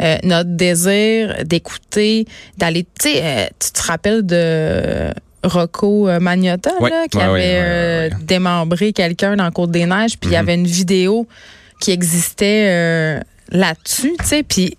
euh, 0.00 0.16
notre 0.22 0.50
désir 0.50 1.44
d'écouter, 1.44 2.26
d'aller, 2.56 2.84
tu 3.00 3.10
sais, 3.10 3.20
euh, 3.22 3.46
tu 3.58 3.72
te 3.72 3.82
rappelles 3.82 4.24
de 4.24 5.12
Rocco 5.42 6.08
euh, 6.08 6.20
Magnotta, 6.20 6.70
qui 7.10 7.18
avait 7.18 8.10
démembré 8.22 8.92
quelqu'un 8.92 9.36
dans 9.36 9.50
Côte 9.50 9.70
des 9.70 9.86
Neiges, 9.86 10.18
puis 10.18 10.30
il 10.30 10.34
y 10.34 10.36
mhm. 10.36 10.40
avait 10.40 10.54
une 10.54 10.66
vidéo 10.66 11.26
qui 11.80 11.90
existait 11.92 13.20
là-dessus, 13.50 14.14
tu 14.18 14.26
sais, 14.26 14.42
puis 14.42 14.77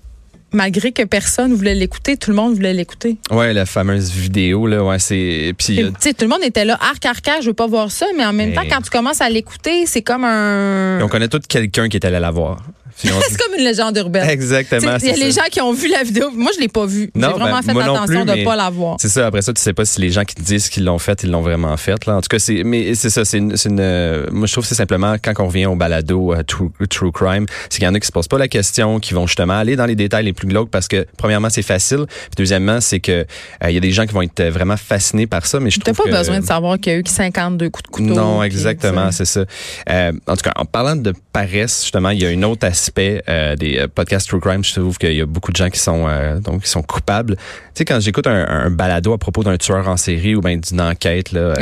malgré 0.51 0.91
que 0.91 1.03
personne 1.03 1.53
voulait 1.53 1.75
l'écouter, 1.75 2.17
tout 2.17 2.31
le 2.31 2.35
monde 2.35 2.55
voulait 2.55 2.73
l'écouter. 2.73 3.17
Ouais, 3.31 3.53
la 3.53 3.65
fameuse 3.65 4.11
vidéo 4.11 4.67
là, 4.67 4.83
ouais, 4.83 4.99
c'est 4.99 5.53
puis 5.57 5.77
tu 5.77 5.91
sais 5.99 6.13
tout 6.13 6.25
le 6.25 6.29
monde 6.29 6.43
était 6.43 6.65
là 6.65 6.77
arc 6.81 7.05
arc, 7.05 7.27
arc 7.27 7.41
je 7.41 7.47
veux 7.47 7.53
pas 7.53 7.67
voir 7.67 7.91
ça, 7.91 8.05
mais 8.17 8.25
en 8.25 8.33
même 8.33 8.53
temps 8.53 8.63
quand 8.69 8.81
tu 8.81 8.89
commences 8.89 9.21
à 9.21 9.29
l'écouter, 9.29 9.85
c'est 9.85 10.01
comme 10.01 10.23
un 10.23 11.01
On 11.01 11.07
connaît 11.07 11.27
tout 11.27 11.41
quelqu'un 11.47 11.89
qui 11.89 11.97
est 11.97 12.05
allé 12.05 12.19
la 12.19 12.31
voir. 12.31 12.61
C'est 13.07 13.37
comme 13.37 13.53
une 13.57 13.63
légende 13.63 13.97
urbaine. 13.97 14.29
Exactement. 14.29 14.97
Il 15.01 15.07
y 15.07 15.11
a 15.11 15.15
les 15.15 15.31
gens 15.31 15.47
qui 15.51 15.61
ont 15.61 15.73
vu 15.73 15.87
la 15.87 16.03
vidéo. 16.03 16.29
Moi, 16.33 16.51
je 16.55 16.59
l'ai 16.59 16.67
pas 16.67 16.85
vue. 16.85 17.09
J'ai 17.15 17.21
vraiment 17.21 17.59
ben, 17.59 17.61
fait 17.61 17.81
attention 17.81 18.25
de 18.25 18.43
pas 18.43 18.55
la 18.55 18.69
voir. 18.69 18.97
C'est 18.99 19.09
ça. 19.09 19.27
Après 19.27 19.41
ça, 19.41 19.53
tu 19.53 19.61
sais 19.61 19.73
pas 19.73 19.85
si 19.85 20.01
les 20.01 20.11
gens 20.11 20.23
qui 20.23 20.35
te 20.35 20.41
disent 20.41 20.69
qu'ils 20.69 20.85
l'ont 20.85 20.99
fait, 20.99 21.23
ils 21.23 21.31
l'ont 21.31 21.41
vraiment 21.41 21.75
fait. 21.77 22.05
Là. 22.05 22.17
En 22.17 22.21
tout 22.21 22.27
cas, 22.27 22.39
c'est, 22.39 22.63
mais 22.63 22.95
c'est 22.95 23.09
ça. 23.09 23.25
C'est 23.25 23.37
une, 23.37 23.55
une, 23.65 24.25
moi, 24.31 24.47
je 24.47 24.51
trouve 24.51 24.63
que 24.63 24.69
c'est 24.69 24.75
simplement 24.75 25.15
quand 25.21 25.33
on 25.39 25.47
revient 25.47 25.65
au 25.65 25.75
balado 25.75 26.33
uh, 26.35 26.43
true, 26.43 26.69
true, 26.89 27.11
crime, 27.11 27.45
c'est 27.69 27.77
qu'il 27.77 27.85
y 27.85 27.87
en 27.87 27.93
a 27.93 27.99
qui 27.99 28.07
se 28.07 28.11
posent 28.11 28.27
pas 28.27 28.37
la 28.37 28.47
question, 28.47 28.99
qui 28.99 29.13
vont 29.13 29.27
justement 29.27 29.57
aller 29.57 29.75
dans 29.75 29.85
les 29.85 29.95
détails 29.95 30.25
les 30.25 30.33
plus 30.33 30.47
glauques 30.47 30.69
parce 30.69 30.87
que 30.87 31.05
premièrement, 31.17 31.49
c'est 31.49 31.61
facile. 31.61 32.05
Puis 32.07 32.35
deuxièmement, 32.37 32.81
c'est 32.81 32.99
que 32.99 33.11
euh, 33.11 33.69
il 33.69 33.73
y 33.73 33.77
a 33.77 33.81
des 33.81 33.91
gens 33.91 34.05
qui 34.05 34.13
vont 34.13 34.21
être 34.21 34.43
vraiment 34.43 34.77
fascinés 34.77 35.27
par 35.27 35.45
ça. 35.45 35.59
Mais 35.59 35.69
je 35.69 35.79
trouve 35.79 35.95
pas 35.95 36.09
besoin 36.09 36.39
de 36.39 36.45
savoir 36.45 36.79
qu'il 36.79 36.93
y 36.93 36.95
a 36.95 36.99
eu 36.99 37.03
52 37.05 37.69
coups 37.69 37.83
de 37.83 37.89
couteau. 37.89 38.13
Non, 38.13 38.43
exactement, 38.43 39.11
c'est 39.11 39.25
ça. 39.25 39.45
Euh, 39.89 40.11
en 40.27 40.35
tout 40.35 40.43
cas, 40.43 40.53
en 40.55 40.65
parlant 40.65 40.95
de 40.95 41.13
paresse, 41.33 41.81
justement, 41.83 42.09
il 42.09 42.21
y 42.21 42.25
a 42.25 42.29
un 42.29 42.43
autre 42.43 42.65
aspect 42.65 42.88
euh, 42.97 43.55
des 43.55 43.79
euh, 43.79 43.87
podcasts 43.87 44.27
True 44.27 44.39
Crime, 44.39 44.63
je 44.63 44.73
trouve 44.73 44.97
qu'il 44.97 45.13
y 45.13 45.21
a 45.21 45.25
beaucoup 45.25 45.51
de 45.51 45.57
gens 45.57 45.69
qui 45.69 45.79
sont 45.79 46.05
euh, 46.07 46.39
donc 46.39 46.63
qui 46.63 46.69
sont 46.69 46.81
coupables. 46.81 47.35
Tu 47.35 47.43
sais, 47.75 47.85
quand 47.85 47.99
j'écoute 47.99 48.27
un, 48.27 48.69
balado 48.69 49.13
à 49.13 49.17
propos 49.17 49.43
d'un 49.43 49.57
tueur 49.57 49.87
en 49.87 49.97
série 49.97 50.35
ou 50.35 50.41
ben 50.41 50.59
d'une 50.59 50.81
enquête, 50.81 51.31
là, 51.31 51.53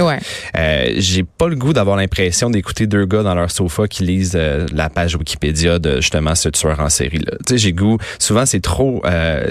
euh, 0.58 0.94
j'ai 0.98 1.24
pas 1.24 1.48
le 1.48 1.56
goût 1.56 1.74
d'avoir 1.74 1.98
l'impression 1.98 2.50
d'écouter 2.50 2.88
deux 2.88 3.06
gars 3.06 3.24
dans 3.24 3.36
leur 3.36 3.52
sofa 3.52 3.88
qui 3.88 4.04
lisent 4.04 4.38
la 4.74 4.90
page 4.90 5.16
Wikipédia 5.16 5.80
de 5.80 5.98
justement 5.98 6.36
ce 6.36 6.50
tueur 6.50 6.80
en 6.80 6.90
série. 6.90 7.20
Là. 7.20 7.34
Tu 7.46 7.54
sais, 7.54 7.58
j'ai 7.58 7.74
goût. 7.74 7.98
Souvent, 8.20 8.46
c'est 8.46 8.62
trop. 8.62 9.04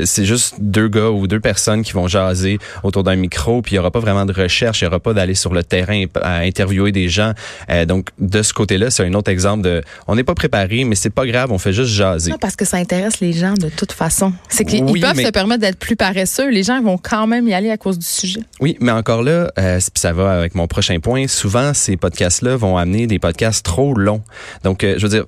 c'est 0.05 0.25
juste 0.25 0.57
deux 0.59 0.89
gars 0.89 1.11
ou 1.11 1.27
deux 1.27 1.41
personnes 1.41 1.83
qui 1.83 1.93
vont 1.93 2.09
jaser 2.09 2.59
autour 2.83 3.05
d'un 3.05 3.17
micro, 3.17 3.63
puis 3.63 3.75
il 3.75 3.77
y 3.77 3.79
aura 3.79 3.91
pas 3.91 4.01
vraiment 4.01 4.27
de 4.27 4.33
recherche, 4.33 4.81
il 4.83 4.85
y 4.85 4.89
aura 4.89 5.01
pas 5.01 5.15
d'aller 5.15 5.35
sur 5.35 5.53
le 5.53 5.63
terrain 5.63 6.05
à 6.21 6.39
interviewer 6.39 6.93
des 6.93 7.09
gens. 7.09 7.33
donc, 7.87 8.11
de 8.19 8.43
ce 8.43 8.53
côté-là, 8.53 8.91
c'est 8.91 9.05
un 9.05 9.15
autre 9.15 9.31
exemple 9.31 9.63
de. 9.63 9.83
On 10.07 10.17
n'est 10.17 10.25
pas 10.25 10.35
préparé, 10.35 10.85
mais 10.85 10.95
c'est 10.95 11.11
pas 11.11 11.27
grave, 11.27 11.53
on 11.53 11.59
fait 11.59 11.66
juste 11.73 11.91
jaser 11.91 12.33
parce 12.41 12.57
que 12.57 12.65
ça 12.65 12.77
intéresse 12.77 13.21
les 13.21 13.33
gens 13.33 13.55
de 13.55 13.69
toute 13.69 13.93
façon. 13.93 14.33
C'est 14.49 14.65
qu'ils 14.65 14.85
peuvent 14.85 15.21
se 15.21 15.31
permettre 15.31 15.61
d'être 15.61 15.79
plus 15.79 15.97
paresseux. 15.97 16.51
Les 16.51 16.63
gens 16.63 16.81
vont 16.83 16.99
quand 16.99 17.27
même 17.27 17.49
y 17.49 17.55
aller 17.55 17.71
à 17.71 17.77
cause 17.77 17.99
du 17.99 18.07
sujet. 18.07 18.41
Oui, 18.61 18.77
mais 18.81 18.93
encore 18.93 19.23
là, 19.23 19.51
euh, 19.59 19.81
ça 19.95 20.13
va 20.13 20.39
avec 20.39 20.55
mon 20.55 20.67
prochain 20.67 21.01
point. 21.01 21.27
Souvent, 21.29 21.75
ces 21.75 21.97
podcasts-là 21.97 22.57
vont 22.57 22.77
amener 22.77 23.07
des 23.07 23.19
podcasts 23.19 23.65
trop 23.65 23.95
longs. 23.95 24.23
Donc, 24.65 24.85
euh, 24.85 24.95
je 24.97 25.03
veux 25.03 25.11
dire, 25.11 25.25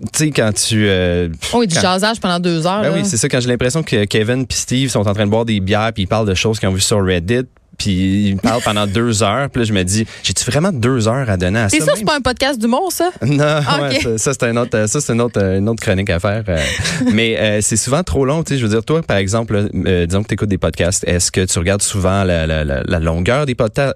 tu 0.00 0.08
sais, 0.14 0.30
quand 0.30 0.52
tu. 0.52 0.86
Euh, 0.88 1.28
oui, 1.54 1.66
du 1.66 1.74
jasage 1.74 2.20
pendant 2.20 2.40
deux 2.40 2.66
heures. 2.66 2.82
Ben 2.82 2.92
oui, 2.94 3.02
c'est 3.04 3.16
ça. 3.16 3.28
Quand 3.28 3.40
j'ai 3.40 3.48
l'impression 3.48 3.82
que 3.82 4.04
Kevin 4.04 4.42
et 4.42 4.46
Steve 4.54 4.90
sont 4.90 5.06
en 5.06 5.14
train 5.14 5.26
de 5.26 5.30
boire 5.30 5.44
des 5.44 5.60
bières 5.60 5.92
puis 5.92 6.04
ils 6.04 6.08
parlent 6.08 6.26
de 6.26 6.34
choses 6.34 6.58
qu'ils 6.58 6.68
ont 6.68 6.72
vues 6.72 6.80
sur 6.80 7.04
Reddit, 7.04 7.46
puis 7.78 8.28
il 8.28 8.34
me 8.36 8.40
parle 8.40 8.62
pendant 8.62 8.86
deux 8.86 9.22
heures. 9.22 9.50
Puis 9.50 9.62
là, 9.62 9.64
je 9.64 9.72
me 9.72 9.82
dis, 9.82 10.06
j'ai-tu 10.22 10.44
vraiment 10.50 10.72
deux 10.72 11.08
heures 11.08 11.28
à 11.28 11.36
donner 11.36 11.60
à 11.60 11.68
ça? 11.68 11.76
Et 11.76 11.80
ça, 11.80 11.92
c'est 11.96 12.04
pas 12.04 12.16
un 12.16 12.20
podcast 12.20 12.60
d'humour, 12.60 12.90
ça? 12.92 13.10
Non, 13.24 13.44
ah, 13.44 13.90
ça, 14.16 14.32
c'est 14.32 14.42
un 14.44 14.56
autre, 14.56 14.86
ça, 14.86 15.00
c'est 15.00 15.12
une 15.12 15.20
autre, 15.20 15.42
une 15.42 15.68
autre 15.68 15.82
chronique 15.82 16.10
à 16.10 16.20
faire. 16.20 16.44
Euh. 16.48 16.58
mais 17.12 17.38
euh, 17.38 17.58
c'est 17.60 17.76
souvent 17.76 18.02
trop 18.02 18.24
long. 18.24 18.42
Tu 18.42 18.54
sais, 18.54 18.58
je 18.58 18.66
veux 18.66 18.72
dire, 18.72 18.84
toi, 18.84 19.02
par 19.02 19.16
exemple, 19.16 19.68
euh, 19.86 20.06
disons 20.06 20.22
que 20.22 20.28
tu 20.28 20.34
écoutes 20.34 20.48
des 20.48 20.58
podcasts, 20.58 21.04
est-ce 21.06 21.30
que 21.30 21.44
tu 21.44 21.58
regardes 21.58 21.82
souvent 21.82 22.24
la, 22.24 22.46
la, 22.46 22.64
la, 22.64 22.98
longueur 22.98 23.46
des 23.46 23.54
podcasts, 23.54 23.94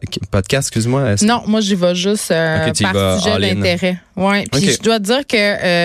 excuse-moi? 0.59 1.17
Non, 1.23 1.43
moi, 1.47 1.61
j'y 1.61 1.75
vais 1.75 1.95
juste 1.95 2.29
par 2.29 3.21
sujet 3.21 3.39
d'intérêt. 3.39 3.99
Ouais. 4.17 4.45
Puis 4.51 4.71
je 4.73 4.83
dois 4.83 4.99
dire 4.99 5.27
que 5.27 5.37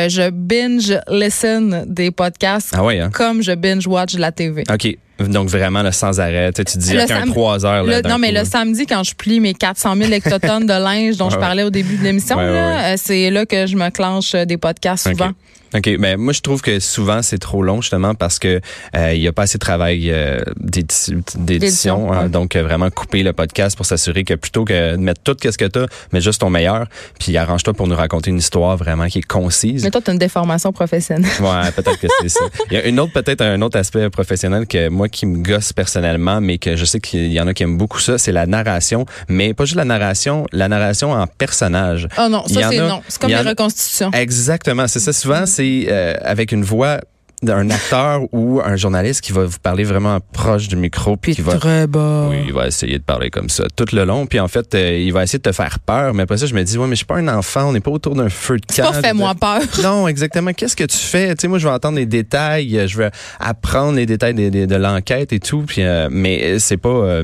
je 0.10 0.30
binge 0.30 0.98
listen 1.10 1.86
des 1.88 2.12
podcasts 2.12 2.72
ah 2.74 2.84
ouais, 2.84 3.00
hein? 3.00 3.10
comme 3.14 3.42
je 3.42 3.52
binge 3.52 3.86
watch 3.88 4.16
la 4.16 4.32
TV. 4.32 4.64
OK. 4.72 4.98
Donc 5.30 5.50
vraiment 5.50 5.84
le 5.84 5.92
sans 5.92 6.20
arrêt. 6.20 6.52
Tu, 6.54 6.64
dis 6.78 6.98
a 6.98 7.06
qu'un 7.06 7.26
trois 7.26 7.66
heures. 7.66 7.84
Là, 7.84 8.02
non, 8.02 8.18
mais 8.18 8.32
le 8.32 8.46
samedi, 8.46 8.86
quand 8.86 9.04
je 9.04 9.16
plie 9.16 9.40
mes 9.40 9.54
400 9.54 9.96
000 9.96 10.12
hectotonnes 10.12 10.66
de 10.66 10.74
linge 10.74 11.18
dont 11.18 11.30
je 11.32 11.38
parlais 11.38 11.64
au 11.64 11.70
début 11.70 11.98
de 11.98 12.04
l'émission, 12.04 12.38
euh, 12.40 12.96
c'est 12.98 13.30
là 13.30 13.46
que 13.46 13.68
je 13.68 13.76
me 13.76 13.90
clenche 13.90 14.34
des 14.34 14.58
podcasts 14.58 15.10
souvent. 15.10 15.32
OK, 15.74 15.90
mais 16.00 16.18
moi 16.18 16.34
je 16.34 16.42
trouve 16.42 16.62
que 16.62 16.80
souvent 16.80 17.22
c'est 17.22 17.38
trop 17.38 17.64
long 17.64 17.82
justement 17.82 18.14
parce 18.14 18.40
que 18.40 18.60
euh, 18.96 19.14
il 19.14 19.22
y 19.22 19.28
a 19.28 19.32
pas 19.32 19.44
assez 19.44 19.58
de 19.58 19.64
travail 19.64 20.12
euh, 20.12 20.42
d'édition, 20.58 22.12
hein. 22.12 22.28
donc 22.28 22.56
euh, 22.56 22.64
vraiment 22.64 22.90
couper 22.90 23.24
le 23.24 23.32
podcast 23.32 23.78
pour 23.78 23.86
s'assurer 23.86 24.26
que 24.26 24.34
plutôt 24.34 24.66
que 24.66 24.94
de 24.96 24.98
mettre 24.98 25.22
tout 25.24 25.36
qu'est-ce 25.36 25.58
que 25.58 25.66
tu 25.66 25.80
as, 25.80 25.86
mets 26.12 26.20
juste 26.20 26.42
ton 26.42 26.50
meilleur, 26.50 26.88
puis 27.20 27.38
arrange-toi 27.38 27.74
pour 27.74 27.88
nous 27.88 27.96
raconter 27.96 28.32
une 28.32 28.38
histoire 28.38 28.76
vraiment 28.76 29.08
qui 29.08 29.20
est 29.20 29.22
concise. 29.22 29.84
Mais 29.84 29.92
toi 29.92 30.02
tu 30.02 30.10
as 30.10 30.14
une 30.14 30.20
déformation 30.20 30.72
professionnelle. 30.72 31.32
Ouais, 31.42 31.72
peut-être 31.72 32.00
que 32.00 32.08
c'est 32.22 32.30
ça. 32.30 32.46
Il 32.70 32.78
y 32.78 32.78
a 32.78 32.86
une 32.86 33.00
autre 33.00 33.14
peut-être 33.14 33.42
un 33.42 33.62
autre 33.62 33.78
aspect 33.78 34.10
professionnel 34.10 34.68
que 34.68 34.90
moi 34.90 35.10
qui 35.10 35.26
me 35.26 35.42
gosse 35.42 35.74
personnellement, 35.74 36.40
mais 36.40 36.60
que 36.60 36.76
je 36.76 36.86
sais 36.86 37.00
qu'il 37.00 37.32
y 37.32 37.40
en 37.42 37.48
a 37.48 37.54
qui 37.54 37.64
aiment 37.64 37.78
beaucoup 37.78 38.00
ça, 38.00 38.18
c'est 38.18 38.32
la 38.32 38.46
narration, 38.46 39.06
mais 39.28 39.54
pas 39.54 39.66
juste 39.66 39.76
la 39.76 39.86
narration, 39.86 40.46
la 40.52 40.68
narration 40.68 41.12
en 41.14 41.26
personnage. 41.26 42.08
Oh 42.18 42.28
non, 42.30 42.48
ça 42.48 42.70
c'est 42.70 42.78
non, 42.78 43.02
c'est 43.08 43.20
comme 43.20 43.32
les 43.32 43.38
reconstitutions. 43.38 44.12
Exactement, 44.12 44.88
c'est 44.88 45.00
ça 45.00 45.14
souvent 45.14 45.46
c'est 45.46 45.61
c'est 45.62 45.86
euh, 45.90 46.16
avec 46.24 46.52
une 46.52 46.64
voix 46.64 47.00
d'un 47.44 47.72
acteur 47.72 48.22
ou 48.34 48.62
un 48.64 48.76
journaliste 48.76 49.22
qui 49.22 49.32
va 49.32 49.46
vous 49.46 49.58
parler 49.62 49.84
vraiment 49.84 50.20
proche 50.32 50.68
du 50.68 50.76
micro 50.76 51.18
puis 51.18 51.34
qui 51.34 51.42
va 51.42 51.58
très 51.58 51.88
bas. 51.88 52.28
oui, 52.30 52.38
il 52.46 52.54
va 52.54 52.68
essayer 52.68 53.00
de 53.00 53.04
parler 53.04 53.32
comme 53.32 53.50
ça 53.50 53.64
tout 53.76 53.86
le 53.94 54.04
long 54.06 54.28
puis 54.28 54.40
en 54.40 54.48
fait 54.48 54.76
euh, 54.76 54.96
il 55.00 55.12
va 55.12 55.24
essayer 55.24 55.40
de 55.40 55.50
te 55.50 55.52
faire 55.52 55.80
peur 55.80 56.14
mais 56.14 56.22
après 56.24 56.38
ça 56.38 56.46
je 56.46 56.54
me 56.54 56.62
dis 56.64 56.78
ouais 56.78 56.86
mais 56.86 56.92
je 56.94 56.98
suis 56.98 57.06
pas 57.08 57.18
un 57.18 57.28
enfant 57.28 57.70
on 57.70 57.74
n'est 57.74 57.80
pas 57.80 57.90
autour 57.90 58.14
d'un 58.14 58.30
feu 58.30 58.58
de 58.58 58.66
camp 58.76 58.92
pas 58.92 59.02
fais-moi 59.02 59.34
peur. 59.34 59.60
non 59.84 60.08
exactement 60.08 60.54
qu'est-ce 60.54 60.76
que 60.76 60.84
tu 60.84 60.98
fais? 60.98 61.30
Tu 61.36 61.42
sais 61.42 61.48
moi 61.48 61.58
je 61.58 61.68
vais 61.68 61.74
entendre 61.74 61.98
les 61.98 62.06
détails 62.06 62.78
euh, 62.78 62.86
je 62.88 62.96
vais 62.98 63.10
apprendre 63.40 63.96
les 63.98 64.06
détails 64.06 64.36
de, 64.36 64.50
de- 64.50 64.66
de 64.68 64.76
l'enquête 64.76 65.34
et 65.34 65.40
tout 65.40 65.64
puis 65.66 65.82
euh, 65.82 66.10
mais 66.12 66.60
c'est 66.60 66.78
pas 66.78 66.90
euh, 66.90 67.24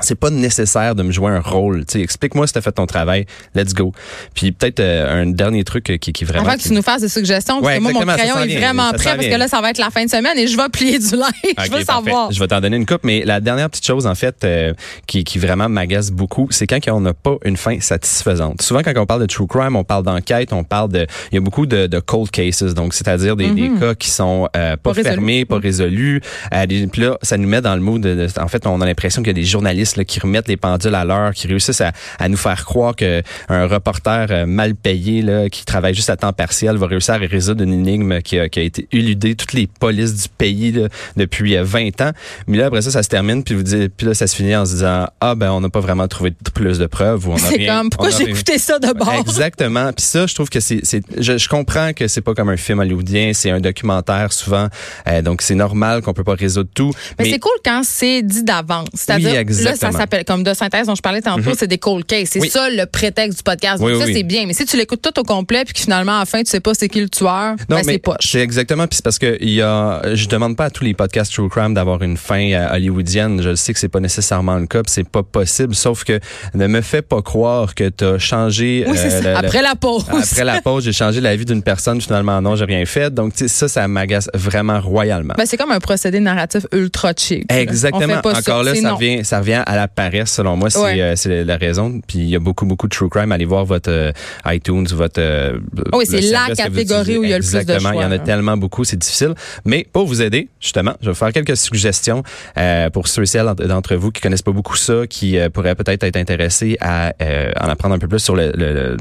c'est 0.00 0.14
pas 0.16 0.30
nécessaire 0.30 0.94
de 0.94 1.02
me 1.02 1.12
jouer 1.12 1.30
un 1.30 1.40
rôle. 1.40 1.84
Tu 1.86 2.00
explique-moi 2.00 2.46
si 2.46 2.52
t'as 2.52 2.60
fait 2.60 2.72
ton 2.72 2.86
travail. 2.86 3.26
Let's 3.54 3.74
go. 3.74 3.92
Puis 4.34 4.52
peut-être 4.52 4.80
euh, 4.80 5.22
un 5.22 5.26
dernier 5.26 5.62
truc 5.64 5.88
euh, 5.90 5.96
qui, 5.98 6.12
qui 6.12 6.24
vraiment. 6.24 6.46
Avant 6.48 6.56
que 6.56 6.62
tu 6.62 6.72
nous 6.72 6.82
fasses 6.82 7.02
des 7.02 7.08
suggestions, 7.08 7.60
parce 7.60 7.66
Ouais, 7.72 7.78
que 7.78 7.82
moi, 7.82 7.92
mon 7.92 8.00
crayon 8.12 8.38
est 8.42 8.56
vraiment 8.58 8.90
prêt 8.92 9.14
parce 9.16 9.28
que 9.28 9.36
là, 9.36 9.46
ça 9.48 9.60
va 9.60 9.70
être 9.70 9.78
la 9.78 9.90
fin 9.90 10.04
de 10.04 10.10
semaine 10.10 10.36
et 10.38 10.46
je 10.46 10.56
vais 10.56 10.68
plier 10.72 10.98
du 10.98 11.14
linge. 11.16 11.30
je 11.44 11.62
veux 11.70 11.84
parfait. 11.84 11.84
savoir. 11.84 12.32
Je 12.32 12.40
vais 12.40 12.48
t'en 12.48 12.60
donner 12.60 12.76
une 12.76 12.86
coupe, 12.86 13.04
mais 13.04 13.22
la 13.24 13.40
dernière 13.40 13.70
petite 13.70 13.86
chose, 13.86 14.06
en 14.06 14.14
fait, 14.14 14.36
euh, 14.44 14.72
qui, 15.06 15.22
qui 15.24 15.38
vraiment 15.38 15.68
m'agace 15.68 16.10
beaucoup, 16.10 16.48
c'est 16.50 16.66
quand 16.66 16.78
on 16.88 17.00
n'a 17.00 17.14
pas 17.14 17.36
une 17.44 17.56
fin 17.56 17.78
satisfaisante. 17.80 18.62
Souvent, 18.62 18.80
quand 18.82 18.92
on 18.96 19.06
parle 19.06 19.20
de 19.20 19.26
true 19.26 19.46
crime, 19.46 19.76
on 19.76 19.84
parle 19.84 20.02
d'enquête, 20.04 20.52
on 20.52 20.64
parle 20.64 20.90
de... 20.90 21.06
Il 21.30 21.36
y 21.36 21.38
a 21.38 21.40
beaucoup 21.40 21.66
de, 21.66 21.86
de 21.86 22.00
cold 22.00 22.30
cases, 22.30 22.62
donc 22.62 22.94
c'est-à-dire 22.94 23.36
des, 23.36 23.50
des 23.50 23.70
cas 23.78 23.94
qui 23.94 24.10
sont 24.10 24.48
euh, 24.56 24.76
pas, 24.76 24.92
fermés, 24.94 25.44
pas 25.44 25.58
résolus. 25.58 26.20
Euh, 26.52 26.66
Puis 26.90 27.02
là, 27.02 27.16
ça 27.22 27.36
nous 27.36 27.48
met 27.48 27.60
dans 27.60 27.74
le 27.76 27.80
mood 27.80 28.00
de... 28.02 28.14
de- 28.14 28.40
en 28.40 28.48
fait, 28.48 28.66
on 28.66 28.80
a 28.80 28.86
l'impression 28.86 29.22
qu'il 29.22 29.28
y 29.28 29.30
a 29.30 29.40
des 29.40 29.44
journalistes 29.44 29.83
là, 29.96 30.04
qui 30.04 30.20
remettent 30.20 30.48
les 30.48 30.56
pendules 30.56 30.94
à 30.94 31.04
l'heure, 31.04 31.32
qui 31.34 31.46
réussissent 31.46 31.80
à, 31.80 31.92
à 32.18 32.28
nous 32.28 32.36
faire 32.36 32.64
croire 32.64 32.96
que 32.96 33.22
un 33.48 33.66
reporter 33.66 34.28
euh, 34.30 34.46
mal 34.46 34.74
payé, 34.74 35.22
là, 35.22 35.48
qui 35.48 35.64
travaille 35.64 35.94
juste 35.94 36.10
à 36.10 36.16
temps 36.16 36.32
partiel, 36.32 36.76
va 36.76 36.86
réussir 36.86 37.14
à 37.14 37.18
résoudre 37.18 37.62
une 37.62 37.72
énigme 37.72 38.20
qui 38.20 38.38
a, 38.38 38.48
qui 38.48 38.58
a 38.60 38.62
été 38.62 38.86
éludée 38.92 39.34
toutes 39.34 39.52
les 39.52 39.66
polices 39.66 40.14
du 40.14 40.28
pays 40.28 40.72
là, 40.72 40.88
depuis 41.16 41.56
euh, 41.56 41.64
20 41.64 42.00
ans. 42.00 42.12
Mais 42.46 42.58
là, 42.58 42.66
après 42.66 42.82
ça, 42.82 42.90
ça 42.90 43.02
se 43.02 43.08
termine, 43.08 43.42
puis 43.42 43.54
vous 43.54 43.62
dites, 43.62 43.92
puis 43.96 44.06
là, 44.06 44.14
ça 44.14 44.26
se 44.26 44.36
finit 44.36 44.56
en 44.56 44.64
se 44.64 44.72
disant, 44.72 45.06
ah 45.20 45.34
ben, 45.34 45.50
on 45.50 45.60
n'a 45.60 45.68
pas 45.68 45.80
vraiment 45.80 46.08
trouvé 46.08 46.32
plus 46.54 46.78
de 46.78 46.86
preuves. 46.86 47.28
ou 47.28 47.36
C'est 47.38 47.66
comme, 47.66 47.90
pourquoi 47.90 48.10
j'ai 48.10 48.28
écouté 48.28 48.58
ça 48.58 48.78
de 48.78 48.92
bord? 48.92 49.14
Exactement. 49.20 49.92
Puis 49.92 50.04
ça, 50.04 50.26
je 50.26 50.34
trouve 50.34 50.48
que 50.48 50.60
c'est, 50.60 50.82
je 51.18 51.48
comprends 51.48 51.92
que 51.92 52.08
c'est 52.08 52.20
pas 52.20 52.34
comme 52.34 52.48
un 52.48 52.56
film 52.56 52.78
hollywoodien, 52.78 53.32
c'est 53.34 53.50
un 53.50 53.60
documentaire 53.60 54.32
souvent, 54.32 54.68
Euh, 55.06 55.22
donc 55.22 55.42
c'est 55.42 55.54
normal 55.54 56.02
qu'on 56.02 56.12
peut 56.12 56.24
pas 56.24 56.34
résoudre 56.34 56.70
tout. 56.74 56.92
Mais, 57.18 57.30
c'est 57.30 57.38
cool 57.38 57.52
quand 57.64 57.82
c'est 57.84 58.22
dit 58.22 58.42
d'avance. 58.42 58.88
C'est-à-dire, 58.94 59.44
Oui, 59.46 59.64
là, 59.64 59.73
ça 59.76 59.92
s'appelle, 59.92 60.24
comme 60.24 60.42
de 60.42 60.54
synthèse 60.54 60.86
dont 60.86 60.94
je 60.94 61.02
parlais 61.02 61.20
tantôt, 61.22 61.52
c'est 61.56 61.66
des 61.66 61.78
cold 61.78 62.04
cases. 62.06 62.30
C'est 62.32 62.40
Oui. 62.40 62.48
ça 62.50 62.68
le 62.70 62.86
prétexte 62.86 63.38
du 63.38 63.42
podcast. 63.42 63.82
Oui, 63.82 63.92
Donc 63.92 64.02
ça, 64.02 64.08
c'est 64.12 64.22
bien. 64.22 64.44
Mais 64.46 64.52
si 64.52 64.64
tu 64.64 64.76
l'écoutes 64.76 65.02
tout 65.02 65.18
au 65.18 65.22
complet 65.24 65.64
puis 65.64 65.74
que 65.74 65.80
finalement, 65.80 66.16
à 66.16 66.20
la 66.20 66.26
fin, 66.26 66.42
tu 66.42 66.50
sais 66.50 66.60
pas 66.60 66.74
c'est 66.74 66.88
qui 66.88 67.00
le 67.00 67.08
tueur, 67.08 67.54
ben, 67.68 67.82
c'est 67.84 67.98
poche. 67.98 68.16
c'est 68.20 68.40
exactement. 68.40 68.86
Puis 68.86 68.96
c'est 68.96 69.04
parce 69.04 69.18
que 69.18 69.36
il 69.40 69.50
y 69.50 69.62
a, 69.62 70.02
je 70.14 70.26
demande 70.28 70.56
pas 70.56 70.66
à 70.66 70.70
tous 70.70 70.84
les 70.84 70.94
podcasts 70.94 71.32
True 71.32 71.48
Crime 71.48 71.74
d'avoir 71.74 72.02
une 72.02 72.16
fin 72.16 72.50
euh, 72.52 72.74
hollywoodienne. 72.74 73.42
Je 73.42 73.54
sais 73.54 73.72
que 73.72 73.78
c'est 73.78 73.88
pas 73.88 74.00
nécessairement 74.00 74.56
le 74.58 74.66
cas, 74.66 74.82
c'est 74.86 75.08
pas 75.08 75.22
possible. 75.22 75.74
Sauf 75.74 76.04
que 76.04 76.18
ne 76.54 76.66
me 76.66 76.80
fais 76.80 77.02
pas 77.02 77.22
croire 77.22 77.74
que 77.74 77.88
t'as 77.88 78.18
changé. 78.18 78.84
Oui, 78.86 78.96
c'est 78.96 79.06
euh, 79.06 79.10
ça. 79.10 79.20
le- 79.20 79.30
le- 79.30 79.36
Après 79.36 79.62
la 79.62 79.74
pause. 79.74 80.04
Après 80.08 80.44
la 80.44 80.60
pause, 80.60 80.84
j'ai 80.84 80.92
changé 80.92 81.20
la 81.20 81.34
vie 81.36 81.44
d'une 81.44 81.62
personne. 81.62 82.00
Finalement, 82.00 82.40
non, 82.40 82.56
j'ai 82.56 82.64
rien 82.64 82.84
fait. 82.86 83.12
Donc, 83.12 83.32
tu 83.34 83.40
sais, 83.40 83.48
ça, 83.48 83.68
ça 83.68 83.88
m'agace 83.88 84.28
vraiment 84.34 84.80
royalement. 84.80 85.34
Ben, 85.36 85.46
c'est 85.46 85.56
comme 85.56 85.70
un 85.70 85.80
procédé 85.80 86.20
narratif 86.20 86.66
ultra 86.72 87.12
cheap. 87.16 87.50
Exactement. 87.50 88.14
Encore 88.18 88.42
ça. 88.42 88.62
là, 88.62 88.74
ça 88.74 88.80
non. 88.82 88.94
revient, 88.96 89.24
ça 89.24 89.38
revient 89.40 89.62
à 89.66 89.76
la 89.76 89.88
paresse, 89.88 90.30
selon 90.32 90.56
moi. 90.56 90.70
C'est 90.70 90.80
Ouais. 90.80 91.00
euh, 91.00 91.16
c'est 91.16 91.44
la 91.44 91.56
raison. 91.56 92.00
Puis 92.06 92.18
il 92.18 92.28
y 92.28 92.36
a 92.36 92.38
beaucoup, 92.38 92.66
beaucoup 92.66 92.86
de 92.88 92.94
true 92.94 93.08
crime. 93.08 93.32
Allez 93.32 93.44
voir 93.44 93.64
votre 93.64 93.90
euh, 93.90 94.12
iTunes, 94.46 94.86
votre. 94.92 95.20
euh, 95.20 95.58
Oui, 95.92 96.04
le 96.10 96.20
c'est 96.20 96.30
la 96.30 96.54
catégorie 96.54 97.18
où 97.18 97.24
il 97.24 97.30
y 97.30 97.32
a 97.32 97.38
le 97.38 97.42
plus 97.44 97.52
de 97.52 97.58
Exactement. 97.58 97.92
Il 97.92 97.96
y 97.96 97.98
en 97.98 98.02
a 98.02 98.08
choix, 98.08 98.14
hein. 98.16 98.24
tellement 98.24 98.56
beaucoup, 98.56 98.84
c'est 98.84 98.96
difficile. 98.96 99.34
Mais 99.64 99.86
pour 99.92 100.06
vous 100.06 100.22
aider, 100.22 100.48
justement, 100.60 100.94
je 101.00 101.06
vais 101.06 101.12
vous 101.12 101.18
faire 101.18 101.32
quelques 101.32 101.56
suggestions 101.56 102.22
euh, 102.58 102.90
pour 102.90 103.08
ceux 103.08 103.22
et 103.22 103.26
celles 103.26 103.44
d'entre- 103.46 103.64
d'entre 103.66 103.94
vous 103.96 104.10
qui 104.10 104.20
connaissent 104.20 104.42
pas 104.42 104.52
beaucoup 104.52 104.76
ça, 104.76 105.06
qui 105.08 105.38
euh, 105.38 105.48
pourraient 105.50 105.74
peut-être 105.74 106.02
être 106.04 106.16
intéressés 106.16 106.76
à 106.80 107.12
euh, 107.22 107.52
en 107.60 107.68
apprendre 107.68 107.94
un 107.94 107.98
peu 107.98 108.08
plus 108.08 108.18
sur 108.20 108.36
le- 108.36 108.52
le- 108.54 108.72
le 108.74 108.96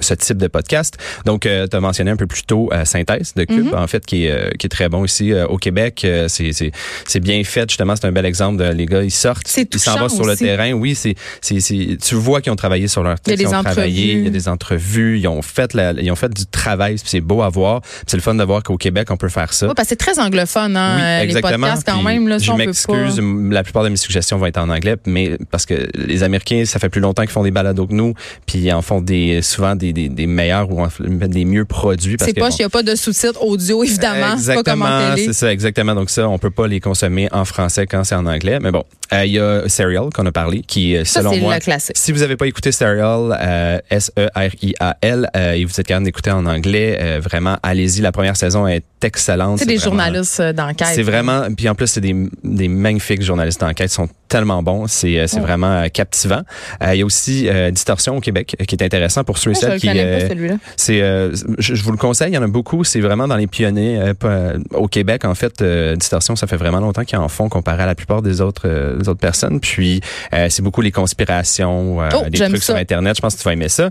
ce 0.00 0.14
type 0.14 0.38
de 0.38 0.46
podcast. 0.48 0.96
Donc, 1.24 1.42
tu 1.42 1.48
as 1.76 1.80
mentionné 1.80 2.10
un 2.10 2.16
peu 2.16 2.26
plus 2.26 2.44
tôt 2.44 2.68
euh, 2.72 2.84
Synthèse 2.84 3.34
de 3.34 3.44
Cube, 3.44 3.56
Mm-hmm. 3.56 3.74
en 3.76 3.86
fait, 3.86 4.04
qui 4.04 4.26
est, 4.26 4.30
euh, 4.30 4.50
qui 4.58 4.66
est 4.66 4.70
très 4.70 4.88
bon 4.88 5.04
ici 5.04 5.32
euh, 5.32 5.46
au 5.46 5.56
Québec. 5.56 6.02
Euh, 6.04 6.28
c'est, 6.28 7.20
bien 7.20 7.42
fait, 7.44 7.68
justement. 7.68 7.96
C'est 7.96 8.06
un 8.06 8.12
bel 8.12 8.26
exemple. 8.26 8.58
De, 8.58 8.70
les 8.70 8.86
gars, 8.86 9.02
ils 9.02 9.10
sortent, 9.10 9.50
ils 9.56 9.78
s'en 9.78 9.98
vont 9.98 10.08
sur 10.08 10.24
le 10.24 10.36
terrain. 10.36 10.72
Oui, 10.72 10.94
c'est, 10.94 11.14
c'est, 11.40 11.60
c'est, 11.60 11.96
tu 12.00 12.14
vois 12.14 12.40
qu'ils 12.40 12.52
ont 12.52 12.56
travaillé 12.56 12.88
sur 12.88 13.02
leur 13.02 13.18
texte, 13.18 13.42
ils 13.42 13.48
ont 13.48 13.62
travaillé, 13.62 14.12
il 14.12 14.24
y 14.24 14.26
a 14.26 14.30
des 14.30 14.48
entrevues, 14.48 15.18
ils 15.18 15.28
ont 15.28 15.42
fait, 15.42 15.74
la, 15.74 15.92
ils 15.92 16.10
ont 16.10 16.16
fait 16.16 16.32
du 16.32 16.46
travail. 16.46 16.96
C'est 17.02 17.20
beau 17.20 17.42
à 17.42 17.48
voir. 17.48 17.80
C'est 18.06 18.16
le 18.16 18.22
fun 18.22 18.34
de 18.34 18.44
voir 18.44 18.62
qu'au 18.62 18.76
Québec, 18.76 19.10
on 19.10 19.16
peut 19.16 19.28
faire 19.28 19.52
ça. 19.52 19.66
Oui, 19.66 19.72
parce 19.74 19.88
que 19.88 19.90
c'est 19.90 19.96
très 19.96 20.18
anglophone, 20.18 20.76
hein, 20.76 20.96
Oui, 20.96 21.02
euh, 21.02 21.18
les 21.20 21.24
exactement. 21.36 21.66
podcasts 21.66 21.86
quand 21.86 21.96
Puis 21.96 22.04
même. 22.04 22.28
Là, 22.28 22.38
je 22.38 22.52
m'excuse, 22.52 23.20
la 23.50 23.62
plupart 23.62 23.84
de 23.84 23.88
mes 23.88 23.96
suggestions 23.96 24.36
vont 24.38 24.46
être 24.46 24.58
en 24.58 24.68
anglais, 24.68 24.96
mais 25.06 25.38
parce 25.50 25.66
que 25.66 25.88
les 25.94 26.22
Américains, 26.22 26.64
ça 26.64 26.78
fait 26.78 26.88
plus 26.88 27.00
longtemps 27.00 27.22
qu'ils 27.22 27.30
font 27.30 27.42
des 27.42 27.50
balados 27.50 27.86
que 27.86 27.94
nous, 27.94 28.14
puis 28.46 28.58
ils 28.58 28.72
en 28.72 28.82
font 28.82 29.00
des 29.00 29.42
souvent 29.42 29.74
des, 29.74 29.85
des, 29.92 30.08
des 30.08 30.26
meilleurs 30.26 30.70
ou 30.70 30.86
des 31.00 31.44
mieux 31.44 31.64
produits. 31.64 32.16
C'est 32.20 32.32
pas, 32.34 32.48
il 32.50 32.56
n'y 32.58 32.64
a 32.64 32.68
pas 32.68 32.82
de 32.82 32.94
sous-titres 32.94 33.42
audio, 33.42 33.82
évidemment. 33.84 34.34
Exactement, 34.34 35.14
c'est 35.16 35.32
ça, 35.32 35.52
exactement. 35.52 35.94
Donc 35.94 36.10
ça, 36.10 36.28
on 36.28 36.38
peut 36.38 36.50
pas 36.50 36.66
les 36.66 36.80
consommer 36.80 37.28
en 37.32 37.44
français 37.44 37.86
quand 37.86 38.04
c'est 38.04 38.14
en 38.14 38.26
anglais. 38.26 38.58
Mais 38.60 38.70
bon, 38.70 38.84
Euh, 39.12 39.24
il 39.24 39.32
y 39.34 39.38
a 39.38 39.68
Serial 39.68 40.08
qu'on 40.12 40.26
a 40.26 40.32
parlé, 40.32 40.62
qui 40.66 40.96
euh, 40.96 41.04
Ça, 41.04 41.20
selon 41.20 41.36
moi, 41.36 41.58
si 41.94 42.10
vous 42.10 42.22
avez 42.22 42.36
pas 42.36 42.46
écouté 42.48 42.72
Serial, 42.72 43.38
euh, 43.40 43.78
S-E-R-I-A-L, 43.88 45.30
euh, 45.36 45.52
et 45.52 45.64
vous 45.64 45.80
êtes 45.80 45.86
capable 45.86 46.06
d'écouter 46.06 46.30
en 46.30 46.44
anglais, 46.46 46.98
euh, 47.00 47.20
vraiment, 47.22 47.56
allez-y. 47.62 48.00
La 48.00 48.12
première 48.12 48.36
saison 48.36 48.66
est 48.66 48.82
excellente. 49.02 49.58
C'est 49.60 49.66
des 49.66 49.76
vraiment- 49.76 49.92
journalistes 50.04 50.42
d'enquête. 50.42 50.88
c'est 50.94 51.02
vraiment, 51.02 51.42
puis 51.56 51.68
en 51.68 51.74
plus 51.74 51.86
c'est 51.86 52.00
des, 52.00 52.14
des 52.42 52.68
magnifiques 52.68 53.22
journalistes 53.22 53.60
d'enquête, 53.60 53.90
ils 53.90 53.94
sont 53.94 54.08
tellement 54.28 54.62
bons, 54.62 54.86
c'est 54.88 55.26
c'est 55.28 55.36
Ouais. 55.36 55.42
vraiment 55.42 55.88
captivant. 55.88 56.42
Euh, 56.82 56.94
Il 56.94 56.98
y 56.98 57.02
a 57.02 57.06
aussi 57.06 57.48
euh, 57.48 57.70
Distorsion 57.70 58.16
au 58.16 58.20
Québec, 58.20 58.56
qui 58.66 58.74
est 58.74 58.82
intéressant 58.82 59.22
pour 59.22 59.38
ceux 59.38 59.50
et 59.50 59.54
Ah, 59.56 59.60
celles 59.60 59.72
le 59.74 59.75
qui. 59.78 59.88
euh, 59.88 60.56
c'est, 60.76 61.00
euh, 61.00 61.32
je, 61.58 61.74
je 61.74 61.82
vous 61.82 61.90
le 61.90 61.96
conseille, 61.96 62.30
il 62.30 62.34
y 62.34 62.38
en 62.38 62.42
a 62.42 62.46
beaucoup. 62.48 62.84
C'est 62.84 63.00
vraiment 63.00 63.28
dans 63.28 63.36
les 63.36 63.46
pionniers 63.46 64.12
euh, 64.24 64.58
au 64.72 64.88
Québec. 64.88 65.24
En 65.24 65.34
fait, 65.34 65.62
Distorsion, 65.62 66.36
ça 66.36 66.46
fait 66.46 66.56
vraiment 66.56 66.80
longtemps 66.80 67.04
qu'ils 67.04 67.18
en 67.18 67.28
font 67.28 67.48
comparé 67.48 67.82
à 67.82 67.86
la 67.86 67.94
plupart 67.94 68.22
des 68.22 68.40
autres, 68.40 68.96
des 68.98 69.08
autres 69.08 69.20
personnes. 69.20 69.60
Puis, 69.60 70.00
c'est 70.48 70.62
beaucoup 70.62 70.82
les 70.82 70.92
conspirations, 70.92 71.98
Oh, 71.98 72.28
des 72.28 72.36
j'aime 72.36 72.50
trucs 72.50 72.62
sur. 72.62 72.76
Internet. 72.76 73.16
Je 73.16 73.22
pense 73.22 73.34
que 73.34 73.40
tu 73.40 73.44
vas 73.44 73.52
aimer 73.52 73.68
ça. 73.68 73.90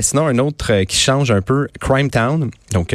Sinon, 0.00 0.26
un 0.26 0.38
autre 0.38 0.82
qui 0.84 0.96
change 0.96 1.30
un 1.30 1.42
peu, 1.42 1.68
Crime 1.80 2.10
Town. 2.10 2.50
Donc, 2.72 2.94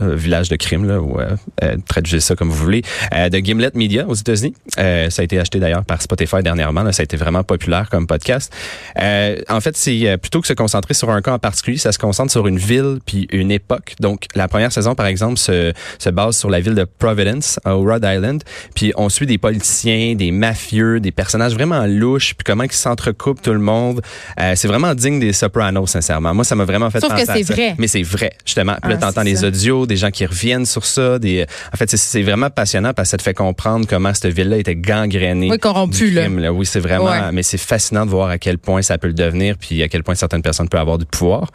village 0.00 0.48
de 0.48 0.56
crime, 0.56 0.86
là, 0.86 1.00
ou 1.00 1.18
euh, 1.20 1.30
euh, 1.62 1.76
traduisez 1.88 2.20
ça 2.20 2.34
comme 2.36 2.48
vous 2.50 2.64
voulez, 2.64 2.82
euh, 3.14 3.28
de 3.28 3.38
Gimlet 3.38 3.70
Media 3.74 4.06
aux 4.06 4.14
États-Unis. 4.14 4.54
Euh, 4.78 5.10
ça 5.10 5.22
a 5.22 5.24
été 5.24 5.38
acheté 5.38 5.58
d'ailleurs 5.58 5.84
par 5.84 6.02
Spotify 6.02 6.42
dernièrement. 6.42 6.82
Là, 6.82 6.92
ça 6.92 7.02
a 7.02 7.04
été 7.04 7.16
vraiment 7.16 7.42
populaire 7.44 7.88
comme 7.90 8.06
podcast. 8.06 8.52
Euh, 9.00 9.36
en 9.48 9.60
fait, 9.60 9.76
c'est 9.76 10.16
plutôt 10.18 10.40
que 10.40 10.46
se 10.46 10.52
concentrer 10.52 10.94
sur 10.94 11.10
un 11.10 11.22
cas 11.22 11.32
en 11.34 11.38
particulier, 11.38 11.78
ça 11.78 11.92
se 11.92 11.98
concentre 11.98 12.30
sur 12.32 12.46
une 12.46 12.58
ville 12.58 12.98
puis 13.04 13.26
une 13.30 13.50
époque. 13.50 13.94
Donc, 14.00 14.24
la 14.34 14.48
première 14.48 14.72
saison, 14.72 14.94
par 14.94 15.06
exemple, 15.06 15.38
se, 15.38 15.72
se 15.98 16.10
base 16.10 16.36
sur 16.36 16.50
la 16.50 16.60
ville 16.60 16.74
de 16.74 16.84
Providence, 16.84 17.58
au 17.64 17.82
Rhode 17.82 18.04
Island. 18.04 18.42
Puis, 18.74 18.92
on 18.96 19.08
suit 19.08 19.26
des 19.26 19.38
politiciens, 19.38 20.14
des 20.14 20.30
mafieux, 20.30 21.00
des 21.00 21.12
personnages 21.12 21.54
vraiment 21.54 21.84
louches, 21.86 22.34
puis 22.34 22.44
comment 22.44 22.64
ils 22.64 22.72
s'entrecoupent 22.72 23.42
tout 23.42 23.52
le 23.52 23.58
monde. 23.58 24.02
Euh, 24.40 24.52
c'est 24.56 24.68
vraiment 24.68 24.94
digne 24.94 25.20
des 25.20 25.32
Sopranos, 25.32 25.86
sincèrement. 25.86 26.34
Moi, 26.34 26.44
ça 26.44 26.54
m'a 26.54 26.64
vraiment 26.64 26.90
fait 26.90 27.00
Sauf 27.00 27.12
que 27.12 27.20
penser 27.20 27.30
à 27.30 27.34
c'est 27.34 27.42
vrai. 27.42 27.74
Mais 27.78 27.86
c'est 27.86 28.02
vrai, 28.02 28.32
justement. 28.44 28.76
Puis 28.82 28.90
là, 28.92 28.98
Ah, 29.00 29.06
t'entends 29.06 29.22
les 29.22 29.36
ça. 29.36 29.50
Des 29.86 29.96
gens 29.96 30.10
qui 30.10 30.26
reviennent 30.26 30.66
sur 30.66 30.84
ça. 30.84 31.18
Des, 31.18 31.46
en 31.72 31.76
fait, 31.76 31.90
c'est- 31.96 32.22
vraiment 32.22 32.50
passionnant 32.50 32.92
parce 32.92 33.08
que 33.08 33.10
ça 33.12 33.16
te 33.18 33.22
fait 33.22 33.34
comprendre 33.34 33.86
comment 33.88 34.12
cette 34.12 34.32
ville-là 34.32 34.56
était 34.58 34.74
gangrénée. 34.74 35.48
Oui, 35.50 35.58
corrompu, 35.58 36.10
du 36.10 36.10
là. 36.10 36.52
Oui, 36.52 36.66
c'est 36.66 36.80
vraiment, 36.80 37.04
Ouais. 37.06 37.32
mais 37.32 37.42
c'est 37.42 37.58
fascinant 37.58 38.04
de 38.04 38.10
voir 38.10 38.30
à 38.30 38.38
quel 38.38 38.58
point 38.58 38.82
ça 38.82 38.98
peut 38.98 39.06
le 39.06 39.12
devenir, 39.14 39.56
puis 39.58 39.82
à 39.82 39.88
quel 39.88 40.02
point 40.02 40.14
certaines 40.14 40.42
personnes 40.42 40.68
peuvent 40.68 40.80
avoir 40.80 40.98
du 40.98 41.04
pouvoir. 41.06 41.50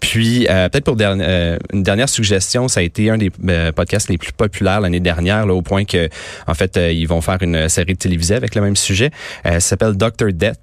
Puis, 0.00 0.46
euh, 0.48 0.68
peut-être 0.68 0.84
pour 0.84 0.96
derni- 0.96 1.22
euh, 1.24 1.56
une 1.72 1.82
dernière 1.82 2.08
suggestion, 2.08 2.68
ça 2.68 2.80
a 2.80 2.82
été 2.82 3.10
un 3.10 3.18
des 3.18 3.30
euh, 3.48 3.72
podcasts 3.72 4.08
les 4.08 4.18
plus 4.18 4.32
populaires 4.32 4.80
l'année 4.80 5.00
dernière, 5.00 5.46
là, 5.46 5.54
au 5.54 5.62
point 5.62 5.84
que, 5.84 6.08
en 6.46 6.54
fait, 6.54 6.76
ils 6.76 7.06
vont 7.06 7.20
faire 7.20 7.38
une 7.42 7.68
série 7.68 7.92
de 7.94 7.98
télévisée 7.98 8.34
avec 8.34 8.54
le 8.54 8.62
même 8.62 8.76
sujet. 8.76 9.10
Ça 9.44 9.60
s'appelle 9.60 9.92
Doctor 9.94 10.32
Death, 10.32 10.58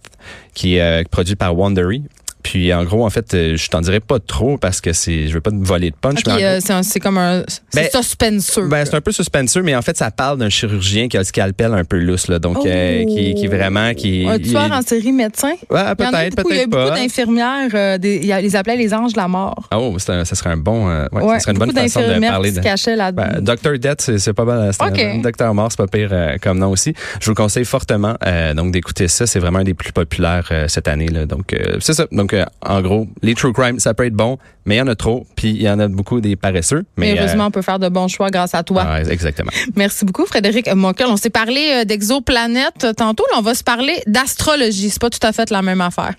qui 0.54 0.76
est 0.76 0.82
euh, 0.82 1.04
produit 1.10 1.36
par 1.36 1.56
Wondery. 1.58 2.04
Puis 2.44 2.74
en 2.74 2.84
gros, 2.84 3.06
en 3.06 3.10
fait, 3.10 3.34
euh, 3.34 3.56
je 3.58 3.70
t'en 3.70 3.82
dirais 3.82 4.00
pas 4.02 4.20
trop 4.20 4.58
parce 4.58 4.82
que 4.82 4.94
c'est, 4.94 5.28
je 5.28 5.34
veux 5.34 5.42
pas 5.42 5.52
te 5.52 5.56
voler 5.56 5.90
de 5.92 5.96
punch. 5.96 6.20
Euh, 6.28 6.60
c'est 6.64 6.74
un- 6.74 6.84
c'est 6.84 7.00
comme 7.00 7.18
un. 7.18 7.40
Ben, 7.74 7.88
C'est 7.92 7.96
suspenseux. 7.98 8.68
ben, 8.68 8.86
c'est 8.86 8.96
un 8.96 9.02
peu 9.02 9.12
suspenseux, 9.12 9.62
mais 9.64 9.76
en 9.76 9.82
fait, 9.82 9.98
ça 9.98 10.12
parle 10.12 10.38
d'un 10.38 10.50
chirurgien 10.50 11.08
qui 11.08 11.18
a 11.18 11.22
le 11.22 11.26
scalpel 11.26 11.74
un 11.74 11.84
peu 11.86 11.98
lousse, 11.98 12.28
là, 12.28 12.40
donc 12.40 12.66
euh, 12.66 13.06
qui, 13.06 13.34
qui 13.34 13.46
est 13.46 13.48
vraiment 13.48 13.94
qui. 13.94 14.26
Un 14.28 14.36
il- 14.36 14.50
tueur 14.52 14.72
en 14.72 14.82
série 14.82 15.12
médecin? 15.12 15.54
Ouais, 15.70 15.80
a 15.80 15.96
peut-être, 15.96 16.36
beaucoup, 16.36 16.50
il 16.52 16.58
y 16.58 16.60
a 16.60 16.64
peut-être 16.64 16.70
beaucoup 16.70 16.90
pas. 16.90 16.96
d'infirmières, 16.96 17.70
euh, 17.74 17.98
ils 18.04 18.58
appelaient 18.58 18.76
les 18.78 18.94
anges 18.94 19.14
de 19.14 19.18
la 19.20 19.28
mort. 19.28 19.68
Ah, 19.72 19.80
Oh, 19.80 19.96
un- 20.08 20.26
ça 20.26 20.36
serait 20.36 20.50
un 20.52 20.58
bon, 20.58 20.88
ouais, 20.88 21.08
Ouais, 21.12 21.34
ça 21.36 21.40
serait 21.40 21.52
une 21.54 21.60
bonne 21.60 21.72
façon 21.72 22.02
de 22.02 22.20
parler 22.20 22.50
qui 22.50 22.56
de. 22.58 22.62
se 22.62 22.64
cachaient 22.68 22.96
là-dedans. 22.96 23.24
Ben, 23.42 23.56
Dr. 23.56 23.80
Death, 23.80 24.18
c'est 24.18 24.34
pas 24.34 24.46
mal. 24.46 24.72
c'est 24.74 24.84
Ok. 24.84 25.00
un- 25.00 25.18
Docteur 25.20 25.54
Mort, 25.54 25.70
c'est 25.72 25.78
pas 25.78 25.88
pire 25.88 26.12
comme 26.42 26.60
nom 26.60 26.72
aussi. 26.72 26.94
Je 27.20 27.26
vous 27.26 27.32
le 27.32 27.36
conseille 27.36 27.66
fortement 27.66 28.16
donc 28.56 28.72
d'écouter 28.72 29.08
ça. 29.08 29.26
C'est 29.26 29.40
vraiment 29.40 29.60
un 29.60 29.64
des 29.64 29.74
plus 29.74 29.92
populaires 29.94 30.52
cette 30.68 30.88
année. 30.88 31.08
Là. 31.08 31.26
Donc, 31.26 31.56
c'est 31.80 31.94
ça. 31.94 32.06
Donc, 32.12 32.33
Donc, 32.34 32.40
euh, 32.40 32.46
en 32.62 32.82
gros, 32.82 33.08
les 33.22 33.36
true 33.36 33.54
crime, 33.54 33.80
ça 33.80 33.94
peut 33.94 34.06
être 34.06 34.14
bon, 34.14 34.38
mais 34.66 34.76
il 34.76 34.78
y 34.80 34.82
en 34.82 34.88
a 34.88 34.96
trop, 34.96 35.26
puis 35.36 35.50
il 35.50 35.62
y 35.62 35.70
en 35.70 35.80
a 35.80 35.88
beaucoup 35.88 36.22
des 36.22 36.36
paresseux. 36.36 36.86
Mais, 36.98 37.14
mais 37.14 37.20
heureusement, 37.20 37.48
on 37.48 37.52
peut 37.52 37.62
faire 37.62 37.80
de 37.80 37.90
bons 37.90 38.08
choix 38.08 38.30
grâce 38.30 38.56
à 38.56 38.64
toi. 38.64 38.84
Ah, 38.86 39.02
exactement. 39.02 39.52
Merci 39.76 40.06
beaucoup, 40.06 40.26
Frédéric 40.26 40.74
Monkel. 40.74 41.08
On 41.10 41.18
s'est 41.18 41.30
parlé 41.30 41.86
d'exoplanètes 41.86 42.88
tantôt. 42.98 43.26
Là, 43.32 43.40
on 43.40 43.42
va 43.42 43.54
se 43.54 43.64
parler 43.64 44.02
d'astrologie. 44.08 44.90
C'est 44.90 45.02
pas 45.02 45.10
tout 45.10 45.26
à 45.26 45.32
fait 45.32 45.50
la 45.50 45.62
même 45.62 45.82
affaire. 45.82 46.14